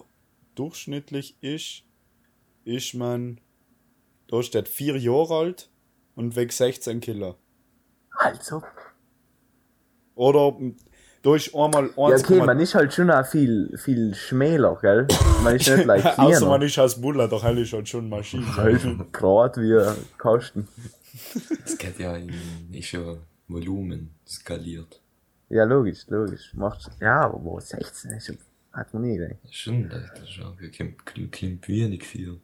[0.55, 1.83] durchschnittlich ist,
[2.65, 3.41] ist man,
[4.29, 5.71] da steht 4 Jahre alt
[6.15, 7.37] und wiegt 16 Kilo.
[8.11, 8.65] Als ob.
[10.15, 10.57] Oder
[11.23, 15.07] da ist einmal 1, Ja, okay, man ist halt schon auch viel, viel schmäler, gell?
[15.43, 18.47] Man ist nicht like Außer man ist als Buller, doch hell ist halt schon Maschine.
[18.57, 19.79] Halt grad wie
[20.19, 20.69] Kosten.
[21.63, 22.33] Das geht ja in,
[22.73, 23.17] ist ja
[23.49, 25.02] Volumen skaliert.
[25.53, 26.55] Ja, logisch, logisch.
[26.55, 28.39] Macht, ja, aber wo 16 ist, schon-
[28.73, 29.37] hat man nie gedacht.
[29.51, 32.41] Schon, das ist auch, klingt, klingt wenig viel.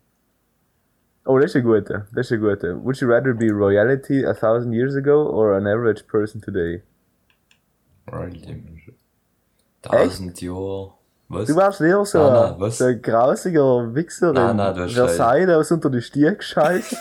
[1.25, 2.83] Oh, das ist ein guter, das ist ein guter.
[2.85, 6.83] Would you rather be royalty a thousand years ago or an average person today?
[8.11, 8.37] Right,
[9.83, 10.93] Tausend Jahre.
[11.31, 11.47] Was?
[11.49, 15.47] Du warst lieber so, Nein, nein, so ein grausiger Wichser Nein, in nein, du Versailles,
[15.47, 16.97] der was unter die Stier gescheißt.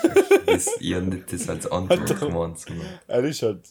[0.46, 2.66] das, hab nicht das als Antwort gemeint,
[3.08, 3.68] Er ist halt.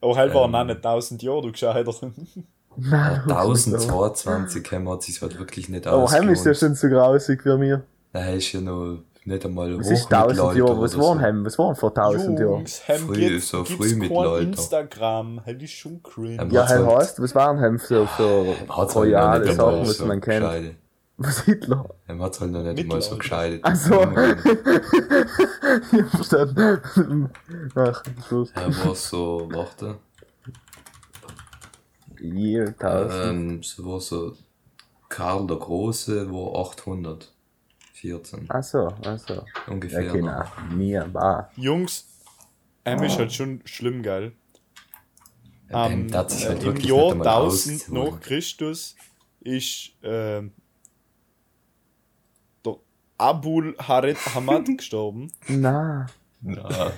[0.00, 0.54] Auch hell waren Ähm.
[0.54, 1.74] auch nicht 1000 Jahre, du gescheit
[2.76, 7.42] Nein, 1022 haben hat sich halt wirklich nicht Oh, Heim ist ja schon zu grausig
[7.42, 7.82] für mir.
[8.12, 10.80] Nein, ist ja noch nicht einmal Was ist 1000 Jahre?
[10.80, 11.20] Was waren so.
[11.20, 11.44] Heim?
[11.44, 12.64] Was waren vor 1000 Jahren?
[12.86, 14.38] Hem Früh- gibt's, so gibt's Frühmittelalter.
[14.38, 16.48] kein Instagram, das ist schon cringe.
[16.50, 20.20] Ja, halt- heißt, was waren Heim für, für Hat's halt royale Sachen, was so man
[20.20, 20.40] kennt?
[20.46, 20.74] gescheide.
[21.22, 21.86] Was Hitler?
[22.06, 23.16] Er hat's halt noch nicht einmal so Mittelalter.
[23.18, 23.60] gescheidet.
[23.62, 24.00] Ach so.
[25.92, 27.30] Ich verstanden.
[27.74, 28.50] Ach, Schluss.
[28.54, 29.98] Er war so, warte,
[32.20, 33.24] Year 1000.
[33.24, 34.34] ähm, so war so,
[35.08, 38.46] Karl der Große war 814.
[38.48, 39.44] Ach so, ach so.
[39.66, 40.14] Ungefähr.
[40.16, 40.22] Noch.
[40.22, 41.50] na, mir, bah.
[41.56, 42.06] Jungs,
[42.84, 44.32] Hem ist halt schon schlimm, geil.
[45.70, 48.12] Ja, Ähm, sich halt Im wirklich Jahr nicht einmal 1000 ausgeholt.
[48.14, 48.96] nach Christus
[49.40, 50.52] ist ähm,
[53.20, 55.30] Abul Harid Hamad gestorben.
[55.46, 56.06] Na.
[56.42, 56.92] Na,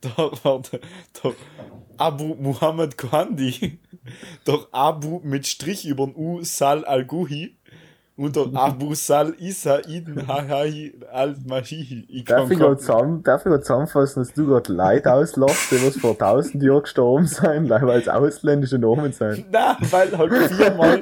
[0.00, 0.80] Da war der,
[1.22, 1.34] der
[1.96, 3.78] Abu Muhammad Kohandi,
[4.48, 7.56] der Abu mit Strich über den U Sal Al-Guhi
[8.20, 12.04] und der Abu Sal Isa Ibn Hahahi Al-Mahihi.
[12.08, 16.82] Ich Darf ich gerade zusammenfassen, dass du gerade Leute auslachst, die was vor 1000 Jahren
[16.82, 19.46] gestorben sind, weil es ausländische Namen sind?
[19.50, 21.00] Nein, weil halt viermal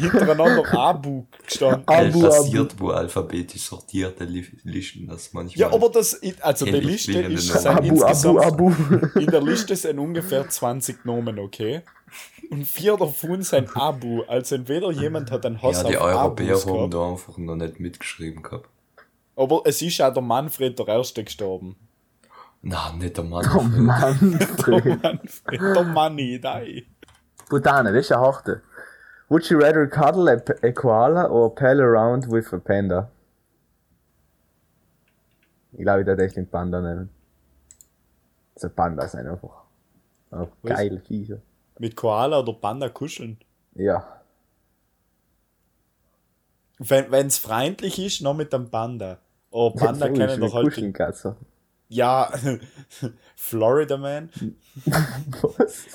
[0.00, 2.28] hintereinander Abu gestanden Abu, es Abu.
[2.28, 5.68] passiert, wo alphabetisch sortierte Li- Listen, das manchmal.
[5.68, 8.72] Ja, aber das, also die Liste ist Abu, Abu, Abu.
[9.20, 11.82] in der Liste sind ungefähr 20 Nomen, okay?
[12.50, 16.50] Und vier davon sind Abu, also entweder jemand hat einen Hass ja, die auf Europäer
[16.52, 18.68] Abus haben gehabt, da einfach noch nicht mitgeschrieben gehabt.
[19.36, 21.76] aber es ist auch der Manfred der Erste gestorben.
[22.62, 23.46] Nein, nicht der Mann.
[23.56, 24.38] Oh Mann.
[24.66, 26.82] Der Manfred, der Manni, nein.
[27.50, 28.62] Butane, das ist ein harte.
[29.28, 33.10] Would you rather cuddle a, a koala or pal around with a panda?
[35.72, 37.10] Ich glaube, ich würde echt den Panda nehmen.
[38.56, 39.64] So Pandas sind einfach,
[40.30, 40.76] einfach Was?
[40.76, 41.38] geile Viecher.
[41.78, 43.38] Mit Koala oder Panda kuscheln.
[43.74, 44.22] Ja.
[46.78, 49.18] Wenn es freundlich ist, noch mit dem Panda.
[49.50, 51.36] Oh, Panda kennen ist doch wie halt.
[51.88, 52.32] Ja,
[53.36, 54.30] Florida Man.
[55.56, 55.86] Was?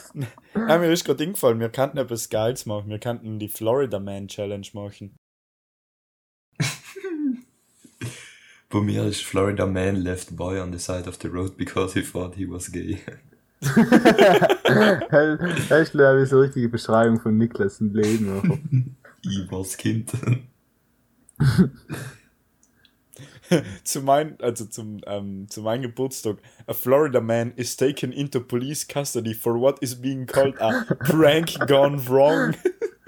[0.54, 2.90] Ja, mir ist gerade eingefallen, wir könnten etwas Geiles machen.
[2.90, 5.16] Wir könnten die Florida Man Challenge machen.
[8.70, 12.04] Bei mir ist Florida Man left boy on the side of the road because he
[12.04, 13.00] thought he was gay.
[15.82, 18.96] Ist, glaube ich, so eine richtige Beschreibung von Niklas im Leben.
[19.24, 20.12] Ivars Kind.
[23.84, 26.38] zu mein, also zum, ähm, zu meinem Geburtstag.
[26.68, 31.58] A Florida man is taken into police custody for what is being called a prank
[31.68, 32.54] gone wrong.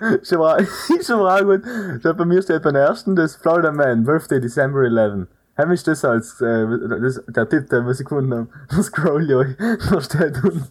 [0.24, 0.68] schon mal,
[1.06, 1.64] schon mal gut.
[2.04, 5.28] Bei mir steht beim ersten das Florida Man, Birthday December 11.
[5.58, 6.66] Haben ich das als, äh,
[7.02, 8.50] das, der Tipp, den wir gefunden haben.
[8.70, 9.56] Das scroll ich euch.
[9.90, 10.68] Da steht unten.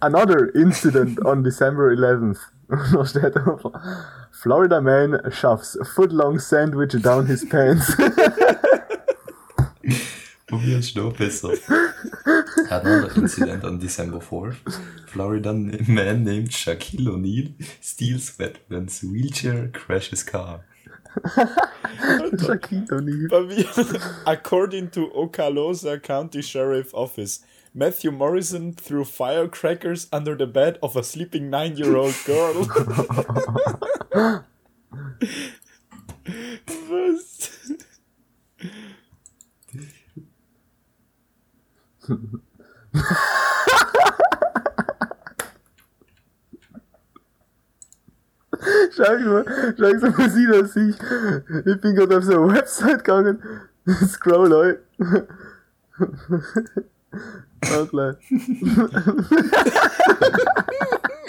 [0.00, 2.38] Another incident on December 11th.
[2.92, 3.72] Da steht einfach.
[4.32, 7.96] Florida man shoves footlong sandwich down his pants.
[10.46, 11.52] Probier's noch besser.
[12.68, 14.56] Another incident on December 4th.
[15.06, 20.64] Florida man named Shaquille O'Neal steals veteran's wheelchair, crashes car.
[24.26, 27.40] According to Okaloosa County Sheriff Office,
[27.72, 32.66] Matthew Morrison threw firecrackers under the bed of a sleeping nine-year-old girl.
[36.88, 37.50] Was?
[49.04, 49.44] Schau mal,
[49.76, 50.96] schau mal, das ich.
[51.66, 53.42] Ich bin gerade auf so eine Website gegangen.
[54.06, 54.80] Scroll.
[57.72, 58.16] Auch gleich.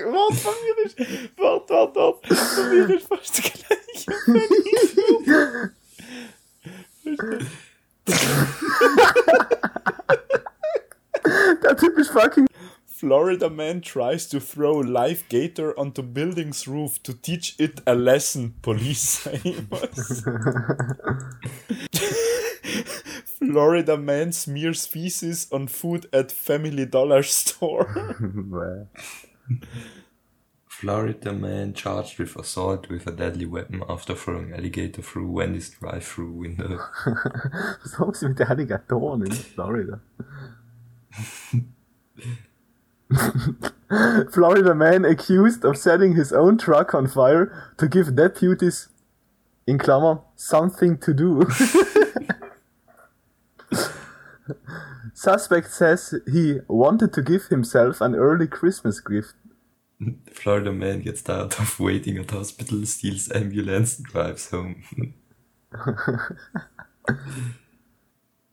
[0.05, 0.97] Warte, von mir ist.
[1.37, 2.35] Warte, warte, warte.
[2.35, 4.05] Von mir ist fast gleich.
[11.63, 12.47] Der Typ ist fucking.
[13.15, 18.55] Florida man tries to throw live gator onto building's roof to teach it a lesson,
[18.61, 19.39] police say.
[23.39, 27.87] Florida man smears feces on food at family dollar store.
[30.67, 36.33] Florida man charged with assault with a deadly weapon after throwing alligator through Wendy's drive-through
[36.33, 36.81] window.
[37.81, 40.01] Was haben sie mit den Alligatoren in Florida?
[44.31, 48.89] Florida man accused of setting his own truck on fire to give deputies,
[49.67, 51.47] in Klammer, something to do.
[55.13, 59.33] Suspect says he wanted to give himself an early Christmas gift.
[60.33, 64.83] Florida man gets tired of waiting at hospital, steals ambulance, and drives home.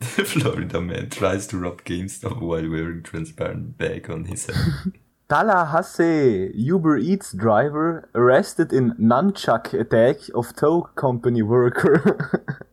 [0.26, 4.56] Florida man tries to rob GameStop while wearing transparent bag on his head.
[5.28, 12.66] Tallahassee Uber Eats driver arrested in nunchuck attack of tow company worker.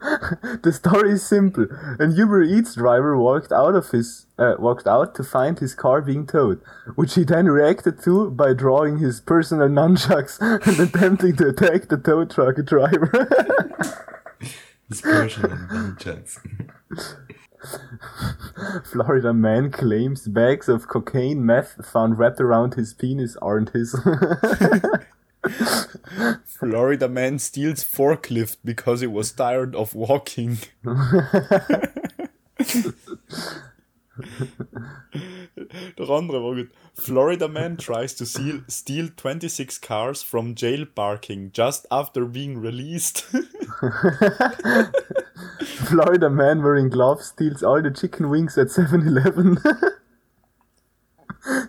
[0.62, 1.66] the story is simple.
[1.98, 6.00] An Uber Eats driver walked out of his uh, walked out to find his car
[6.00, 6.60] being towed,
[6.94, 11.96] which he then reacted to by drawing his personal nunchucks and attempting to attack the
[11.96, 14.10] tow truck driver.
[14.88, 16.38] His personal nunchucks.
[18.84, 23.92] Florida man claims bags of cocaine meth found wrapped around his penis aren't his.
[26.46, 30.58] Florida man steals forklift because he was tired of walking.
[35.98, 36.68] Der andere war gut.
[36.94, 43.22] Florida man tries to steal, steal 26 cars from jail parking just after being released.
[45.88, 49.58] Florida man wearing gloves steals all the chicken wings at 7-Eleven.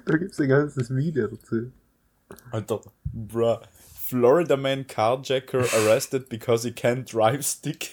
[0.06, 1.72] da gibt's ein ganzes Video dazu.
[2.52, 2.82] Alter,
[3.14, 3.62] bruh.
[3.74, 7.92] Florida man carjacker arrested because he can't drive stick.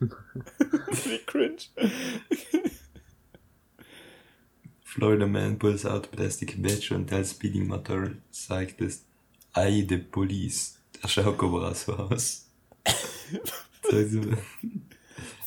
[0.00, 1.70] Wie cringe.
[4.92, 9.00] Florida man pulls out plastic badge and tells speeding motorcyclist,
[9.54, 10.76] I the police.
[11.02, 12.44] Der schaut aber so aus.
[13.90, 14.36] Sag sie mal.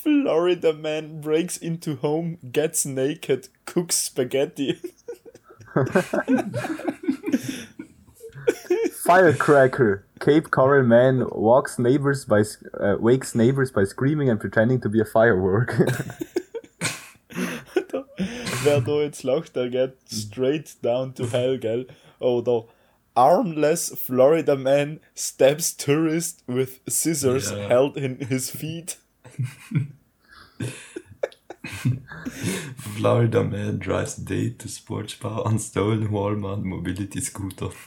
[0.01, 4.79] Florida man breaks into home, gets naked, cooks spaghetti.
[9.03, 10.05] Firecracker.
[10.19, 12.43] Cape Coral man walks neighbors by
[12.79, 15.75] uh, wakes neighbors by screaming and pretending to be a firework.
[18.65, 21.87] Wer da jetzt lacht, der geht straight down to hell, gell?
[22.19, 22.65] Oder
[23.13, 27.67] armless Florida man stabs tourist with scissors Ja.
[27.69, 28.97] held in his feet.
[32.95, 37.69] Florida man drives date to sports bar on stolen Walmart mobility scooter.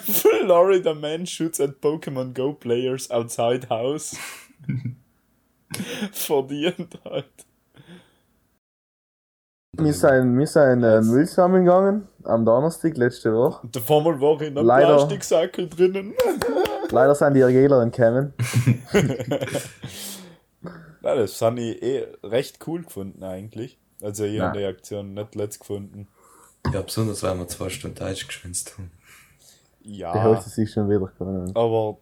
[0.00, 4.16] Florida man shoots at Pokemon Go players outside house.
[6.12, 7.46] Verdient halt.
[9.74, 13.62] Wir sind, wir sind äh, Müll sammeln gegangen am Donnerstag letzte Woche.
[13.62, 14.96] Und auf einmal war ich in einem Leider.
[14.96, 16.12] Plastiksackel drinnen.
[16.90, 18.34] Leider sind die Regler entkommen.
[21.00, 23.78] Nein, das habe ich eh recht cool gefunden eigentlich.
[24.02, 26.08] Also ich habe die Aktion nicht letzt gefunden.
[26.70, 28.90] Ja, besonders weil wir zwei Stunden Deutsch geschwänzt haben.
[29.80, 30.12] Ja.
[30.12, 31.50] Die Hälfte sich schon wieder gewonnen.
[31.56, 31.98] Aber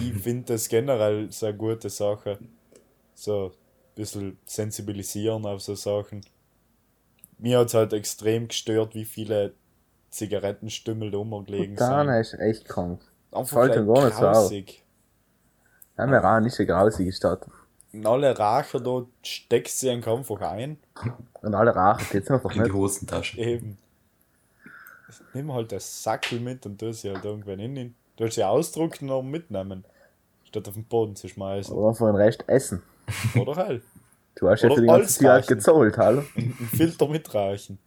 [0.00, 2.38] ich finde das generell so eine gute Sache.
[3.14, 6.22] So ein bisschen sensibilisieren auf so Sachen.
[7.38, 9.54] Mir hat es halt extrem gestört, wie viele
[10.10, 12.16] Zigarettenstümmel da rumgelegen Dann sind.
[12.16, 13.00] ist echt krank.
[13.30, 13.44] Mir
[13.86, 14.32] gar nicht so auf.
[14.32, 14.84] grausig.
[15.96, 17.46] Ja, wir haben nicht eine grausige Stadt.
[17.92, 20.78] Und alle Racher da steckst sie einfach ein.
[21.42, 22.72] Und alle Rachen geht's einfach In die nicht.
[22.72, 23.38] Hosentasche.
[23.38, 23.78] Eben.
[25.32, 27.94] Nimm halt das Sackel mit und tu sie halt irgendwann in.
[28.18, 29.84] Du willst sie ausdrucken und mitnehmen.
[30.42, 31.72] Statt auf den Boden zu schmeißen.
[31.72, 32.82] Oder für den Rest essen.
[33.36, 33.82] Oder halt.
[34.34, 36.24] Du hast ja für die ganze alles Zeit gezahlt, hallo?
[36.36, 37.78] Einen Filter mitreichen.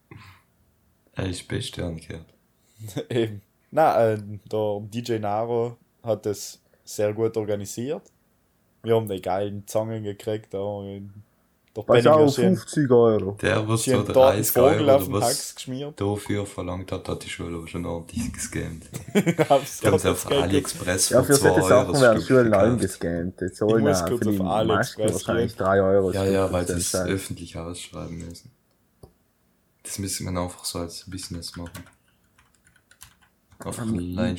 [1.15, 2.27] Er ist beste angehört.
[3.09, 3.41] Eben.
[3.71, 8.03] Na, äh, der DJ Naro hat das sehr gut organisiert.
[8.83, 10.53] Wir haben die geilen Zangen gekriegt.
[10.53, 11.11] Da in
[11.75, 13.38] der Das ist auch schön, 50 Euro.
[13.41, 15.55] Der, was so der dort einen 30 Vogel Euro oder was
[15.95, 18.89] dafür verlangt hat, hat die Schule auch schon ordentlich gescammt.
[19.13, 19.65] Die haben
[19.97, 22.51] sie auf AliExpress Ja, für für 2 solche Euro Sachen werden Schulen.
[23.39, 25.65] Die zahlen muss ja kurz für die auf Masken AliExpress wahrscheinlich gehen.
[25.65, 26.12] 3 Euro.
[26.12, 28.51] Ja, ja, weil sie das es öffentlich ausschreiben müssen.
[29.84, 31.86] Das müsste man einfach so als Business machen.
[33.63, 33.79] Auf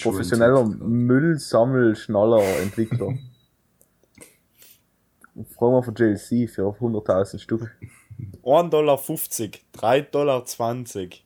[0.02, 3.14] professioneller Müllsammelschnaller-Entwickler.
[5.34, 7.70] Fragen wir von JLC für 100.000 Stück.
[8.42, 10.42] 1,50 Dollar, 3,20 Dollar.
[10.44, 11.22] Dollar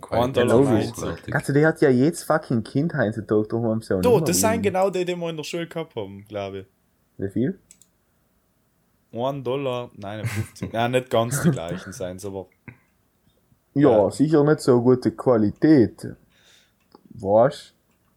[0.00, 0.96] Qualität.
[0.98, 1.34] neunzig.
[1.34, 4.62] Also, der hat ja jedes fucking Kind heutzutage, darum haben sie auch Du, das sind
[4.62, 6.66] genau die, die wir in der Schule gehabt haben, glaube ich.
[7.18, 7.58] Wie viel?
[9.12, 10.72] 1 Dollar, nein, 50.
[10.72, 12.46] Nein, nicht ganz die gleichen sein aber
[13.74, 14.10] Ja, Ja.
[14.10, 16.06] sicher nicht so gute Qualität.
[17.10, 17.74] Was?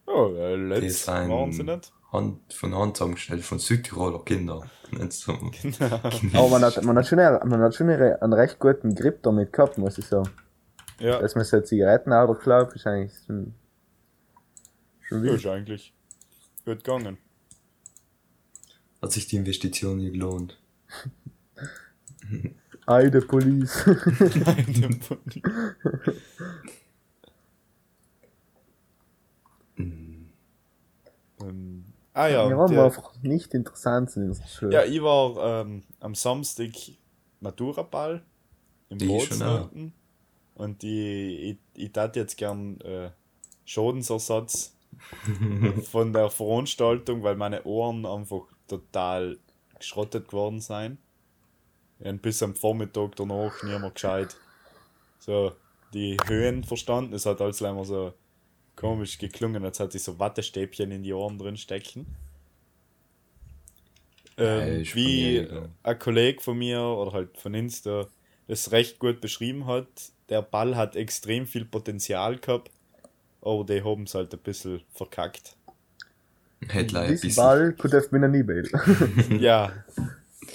[0.07, 1.91] ja, äh, Das letzt sind waren sie nicht.
[2.13, 4.69] Hand, von Hand zusammengestellt, von Südtiroler Kindern.
[4.91, 5.33] Nicht so.
[5.33, 9.23] Aber man hat, man hat schon, eine, man hat schon eine, einen recht guten Grip
[9.23, 10.29] damit gehabt, muss ich sagen.
[10.99, 13.55] Ja, Dass man so Zigarettenauto glaubt, ist eigentlich schon,
[15.01, 15.35] schon wild.
[15.35, 15.93] ist eigentlich
[16.63, 17.17] gut gegangen.
[19.01, 20.57] Hat sich die Investition nie gelohnt.
[22.85, 23.83] Ei, der Police.
[32.13, 34.73] ah ja, Wir waren der- einfach nicht interessant in unserer Schule.
[34.73, 36.71] ja, ich war ähm, am Samstag
[37.39, 38.23] Maturaball
[38.89, 39.93] im Bozen unten.
[40.55, 40.89] und ich,
[41.51, 43.09] ich, ich tat jetzt gern äh,
[43.65, 44.75] Schadensersatz
[45.91, 49.37] von der Veranstaltung, weil meine Ohren einfach total
[49.79, 50.97] geschrottet geworden sind.
[51.99, 54.35] Und bis am Vormittag danach niemand gescheit
[55.19, 55.53] so
[55.93, 57.13] die Höhen verstanden.
[57.13, 58.13] Es hat alles immer so
[58.75, 62.05] komisch geklungen, als hätte ich so Wattestäbchen in die Ohren drin stecken.
[64.37, 68.07] Ähm, wie ja- ein Kollege von mir oder halt von Insta
[68.47, 69.87] das recht gut beschrieben hat,
[70.29, 72.71] der Ball hat extrem viel Potenzial gehabt,
[73.41, 75.55] aber die haben es halt ein bisschen verkackt.
[76.67, 77.35] Headline ein bisschen.
[77.35, 78.69] Ball could have been an E-Mail.
[79.39, 79.71] ja,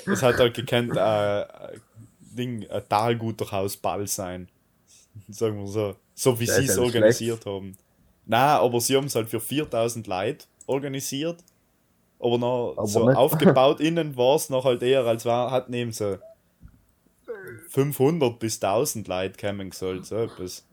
[0.06, 1.78] es hat halt gekannt, äh, äh,
[2.20, 4.48] Ding, ein talguter Hausball sein.
[5.28, 5.96] Sagen wir so.
[6.14, 7.76] So wie sie es organisiert haben.
[8.28, 11.42] Na, aber sie haben es halt für 4000 Leute organisiert.
[12.20, 13.16] Aber noch Aber so nicht.
[13.16, 16.18] aufgebaut innen war es noch halt eher, als war, hatten eben so
[17.70, 20.64] 500 bis 1000 Leute kämen sollen, so etwas.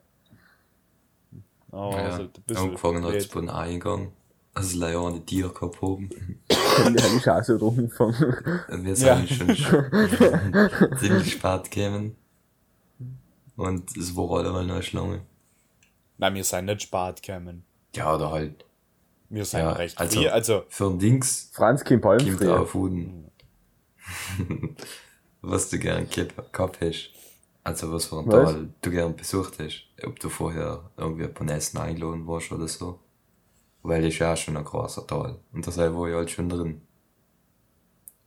[1.72, 4.12] Aber Ja, also ein angefangen hat es beim Eingang.
[4.54, 6.10] Also leider eine Tier gehabt haben.
[6.50, 8.38] ja, ich auch so drum angefangen.
[8.70, 9.18] Und wir Ja.
[9.18, 12.16] sind schon sch- ziemlich spät gekommen.
[13.58, 15.22] Und es war allemal noch eine Schlange.
[16.18, 17.64] Nein, wir sind nicht spät gekommen.
[17.96, 18.66] Ja, oder halt.
[19.30, 20.28] Wir sind Ja, recht also- früh.
[20.28, 22.60] Also, Für ein Dings Franz Kim Palm kommt früher.
[22.62, 23.32] auf Huden.
[25.42, 27.12] was du gern gehabt hast.
[27.64, 28.30] Also was für ein?
[28.30, 29.88] Tal du gern besucht hast.
[30.06, 33.00] Ob du vorher irgendwie beim Essen eingeladen warst oder so.
[33.82, 35.40] Weil ist ja auch schon ein großer Tal.
[35.52, 36.82] Und das war ich halt schon drin.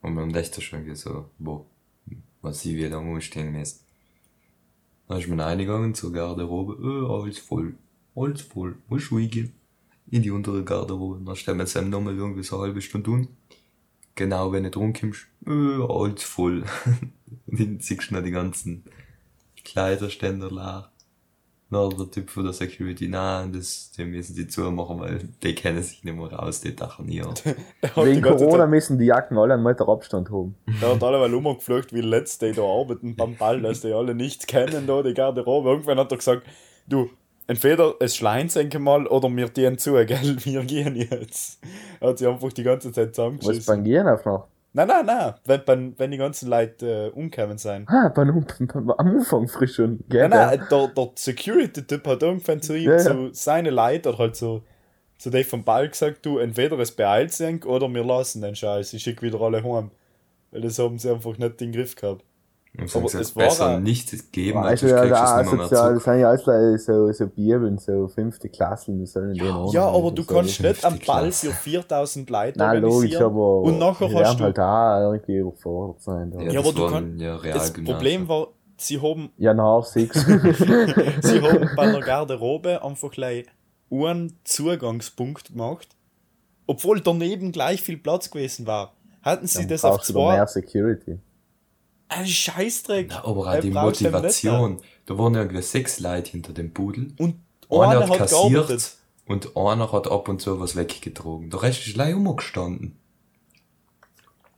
[0.03, 1.65] Und man dachte schon so, boah,
[2.43, 3.85] was ich wieder umstehen müsst.
[5.09, 7.75] Dann ist man eingegangen zur Garderobe, äh, alles voll,
[8.15, 9.51] alles voll, muss ruhig
[10.11, 11.25] in die untere Garderobe.
[11.25, 13.29] Dann stellen wir dann nochmal irgendwie so eine halbe Stunde um.
[14.15, 16.65] Genau, wenn du drum kommst, äh, alles voll.
[17.47, 18.85] Dann siehst du noch die ganzen
[19.65, 20.91] Kleiderständer leer.
[21.71, 25.83] Na, der Typ von der Security, nein, das, den müssen die zumachen, weil die kennen
[25.83, 27.23] sich nicht mehr raus, die dachten nie.
[27.97, 30.55] Wegen Corona müssen die Jacken alle einen Meter Abstand haben.
[30.81, 34.47] Der hat alle mal umgeflogen, wie letzte da arbeiten beim Ball, dass die alle nichts
[34.47, 35.69] kennen, da, die Garderobe.
[35.69, 36.47] Irgendwann hat er gesagt,
[36.87, 37.11] du,
[37.47, 41.61] entweder es schleint denke mal, oder wir gehen zu, gell, wir gehen jetzt.
[42.01, 43.59] Er hat sich einfach die ganze Zeit zusammengeschissen.
[43.59, 44.47] Was beim Gehen auf noch?
[44.75, 47.87] Nein, nein, nein, wenn, wenn, wenn die ganzen Leute äh, umgekommen sein.
[47.89, 50.29] Ah, beim, beim, am Anfang frisch schon, gell?
[50.29, 53.29] Nein, nein, der, der Security-Typ hat irgendwann zu ihm, ja, zu ja.
[53.33, 54.63] seine Leute, oder halt so,
[55.19, 58.93] zu dem vom Ball gesagt, du, entweder es beeilt sich oder wir lassen den Scheiß,
[58.93, 59.91] ich schicke wieder alle heim.
[60.51, 62.25] Weil das haben sie einfach nicht in den Griff gehabt.
[62.77, 66.29] Und aber es besser war nicht geben, als also, ja, da, sozial, das sind ja
[66.29, 70.85] alles so, so Bibeln, so fünfte die sollen ja, den Ja, aber du kannst nicht
[70.85, 75.39] am Ball für 4000 Leute Nein, logisch, aber und nachher hast du halt da irgendwie
[75.39, 76.31] überfordert sein.
[76.31, 76.41] Da.
[76.41, 80.21] Ja, ja aber du kannst, ja, das Problem war, sie haben, ja, nach sechs.
[80.27, 83.47] sie haben bei der Garderobe einfach gleich
[83.91, 85.89] einen Zugangspunkt gemacht,
[86.67, 88.93] obwohl daneben gleich viel Platz gewesen war.
[89.23, 90.37] Hatten sie das auf zwei...
[90.37, 91.19] mehr Security.
[92.09, 93.09] Ein Scheißdreck.
[93.11, 94.81] Na, aber auch die Motivation.
[95.07, 97.13] Da waren irgendwie sechs Leute hinter dem Pudel.
[97.19, 97.37] Und
[97.71, 98.97] einer, einer hat kassiert gearbeitet.
[99.27, 101.51] und einer hat ab und zu was weggetragen.
[101.51, 102.99] Der Rest ist gleich umgestanden.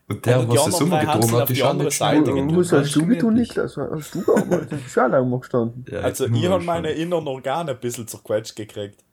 [0.09, 3.34] Und der, und was das umgetragen hat, ist auch nicht Seite Was hast du getan,
[3.34, 3.76] Niklas?
[3.76, 4.68] Hast du gearbeitet?
[4.72, 5.84] Du bist auch lang umgestanden.
[5.88, 9.05] Ja, also, ich habe meine inneren Organe ein bisschen zerquetscht gekriegt.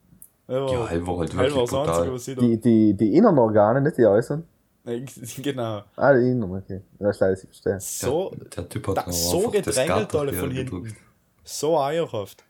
[0.48, 2.18] Ja, ja war halt wirklich brutal.
[2.40, 4.44] Die, die, die inneren Organe, nicht die äußeren?
[5.42, 5.82] Genau.
[5.96, 6.80] Ah, ihn, okay.
[6.98, 7.80] Das weiß ich verstehe.
[7.80, 10.96] So, der, der Typ hat da, so gedrängelt alle von hinten.
[11.44, 12.44] So eierhaft.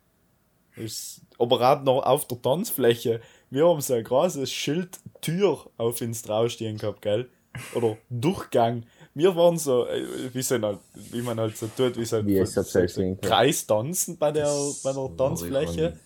[0.76, 3.20] Ist, aber gerade noch auf der Tanzfläche.
[3.51, 7.28] Wir haben so ein großes Schild Tür auf ins draufstehen gehabt, gell?
[7.74, 8.84] Oder Durchgang.
[9.14, 12.45] Wir waren so, äh, wie, so halt, wie man halt so tut, wie so, wie
[12.47, 14.53] so, so, so Kreistanzen bei der,
[14.84, 15.99] bei der Tanzfläche.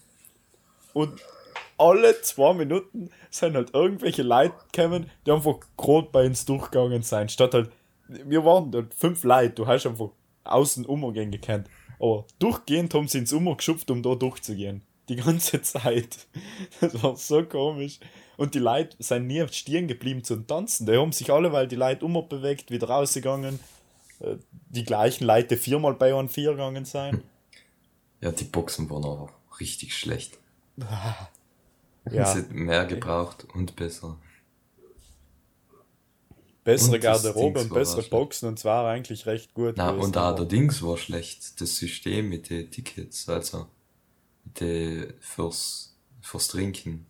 [0.94, 1.20] Und
[1.82, 7.32] alle zwei Minuten sind halt irgendwelche Leute gekommen, die einfach gerade bei uns durchgegangen sind.
[7.32, 7.70] Statt halt,
[8.06, 10.10] wir waren dort fünf Leute, du hast einfach
[10.44, 11.68] außen umgehen gekannt.
[11.98, 14.82] Aber durchgehend haben sie ins Umher geschupft, um da durchzugehen.
[15.08, 16.26] Die ganze Zeit.
[16.80, 17.98] Das war so komisch.
[18.36, 20.86] Und die Leute sind nie auf Stirn geblieben zum Tanzen.
[20.86, 23.58] Die haben sich alle, weil die Leute umher bewegt, wieder rausgegangen.
[24.20, 24.36] Äh,
[24.68, 27.22] die gleichen Leute viermal bei uns vier gegangen sein.
[28.20, 30.38] Ja, die Boxen waren aber richtig schlecht.
[32.10, 32.26] Ja.
[32.26, 34.18] Sie mehr gebraucht und besser.
[36.64, 39.74] Bessere und Garderobe und bessere Boxen und zwar eigentlich recht gut.
[39.76, 41.60] Na, und auch der Dings war schlecht.
[41.60, 43.66] Das System mit den Tickets, also
[44.44, 47.06] mit den fürs, fürs Trinken.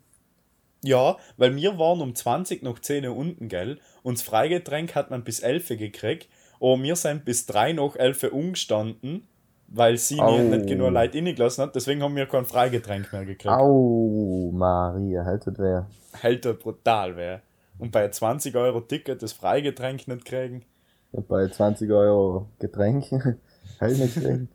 [0.82, 3.78] Ja, weil wir waren um 20 nach 10 Uhr unten, gell?
[4.02, 6.28] Und das Freigetränk hat man bis 11 Uhr gekriegt.
[6.56, 9.28] Aber wir sind bis 3 nach 11 Uhr umgestanden
[9.74, 10.36] weil sie Au.
[10.36, 11.74] mir nicht genug Leute reingelassen hat.
[11.74, 13.48] Deswegen haben wir kein Freigetränk mehr gekriegt.
[13.48, 15.86] Au, Maria, hält das wer.
[16.12, 17.42] Hält das brutal wer.
[17.78, 20.62] Und bei 20 Euro Ticket das Freigetränk nicht kriegen.
[21.10, 23.10] Und bei 20 Euro Getränk
[23.78, 24.48] hält nicht kriegen.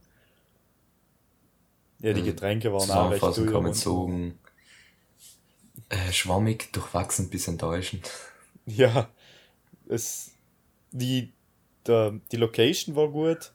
[1.99, 3.51] Ja, die Getränke waren auch recht teuer.
[3.51, 4.37] kann man sagen,
[5.89, 8.11] äh, schwammig, durchwachsen, bis enttäuschend.
[8.67, 9.09] Ja,
[9.89, 10.31] es,
[10.91, 11.33] die,
[11.87, 13.51] der, die Location war gut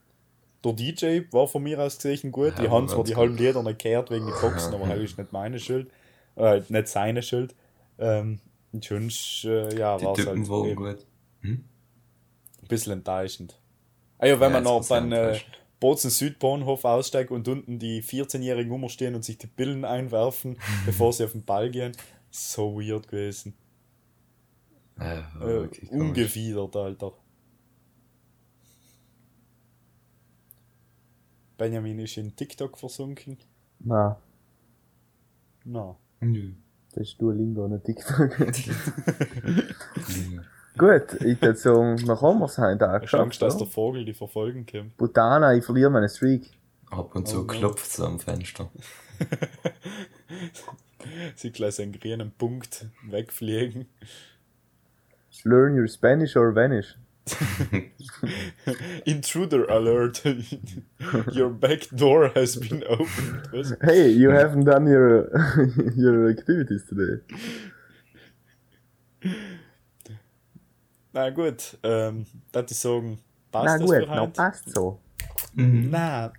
[0.65, 2.55] der DJ war von mir aus gesehen gut.
[2.57, 5.19] Ja, die haben zwar die halben Lieder nicht gehört wegen die Boxen, aber das ist
[5.19, 5.91] nicht meine Schuld.
[6.37, 7.55] Äh, nicht seine Schuld.
[7.99, 8.41] Ähm,
[8.73, 11.07] sonst, äh, ja, war es halt waren gut.
[11.41, 11.65] Hm?
[12.63, 13.59] Ein bisschen enttäuschend.
[14.19, 15.39] Ah ja, wenn ja, man noch beim äh,
[15.81, 21.25] Bozen Südbahnhof aussteigt und unten die 14-jährigen umstehen und sich die Pillen einwerfen, bevor sie
[21.25, 21.93] auf den Ball gehen,
[22.31, 23.55] so weird gewesen.
[24.99, 27.13] Ja, äh, ungewidert, Alter.
[31.63, 33.39] Benjamin ist in TikTok versunken.
[33.79, 34.21] Na.
[35.65, 35.95] Na.
[36.19, 36.55] Nö.
[36.91, 38.37] Das ist Duolingo, nicht TikTok.
[40.77, 43.23] Gut, ich würde sagen, noch haben wir es heute auch geschafft.
[43.23, 44.91] Angst, dass der Vogel die verfolgen kann.
[44.97, 46.51] Butana, ich verliere meine Streak.
[46.91, 48.69] Ab und zu oh, klopft es am Fenster.
[51.37, 53.87] Sie gleich einen grünen Punkt wegfliegen.
[55.45, 56.97] Learn your Spanish or vanish.
[59.07, 60.23] Intruder alert.
[61.33, 63.77] your back door has been opened.
[63.83, 65.31] Hey, you haven't done your
[65.97, 67.23] your activities today.
[71.15, 73.19] Na gut, ähm, das ich sagen,
[73.51, 74.99] passt Na das gut, na passt so.
[75.55, 75.91] Mhm.
[75.91, 76.33] Na,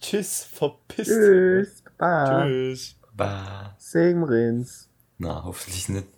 [0.00, 1.10] tschüss, verpisst.
[1.10, 2.44] Tschüss, baba.
[2.44, 2.96] Tschüss.
[3.16, 3.74] Baba.
[3.78, 4.66] Segen.
[5.18, 6.08] Na, hoffentlich nicht.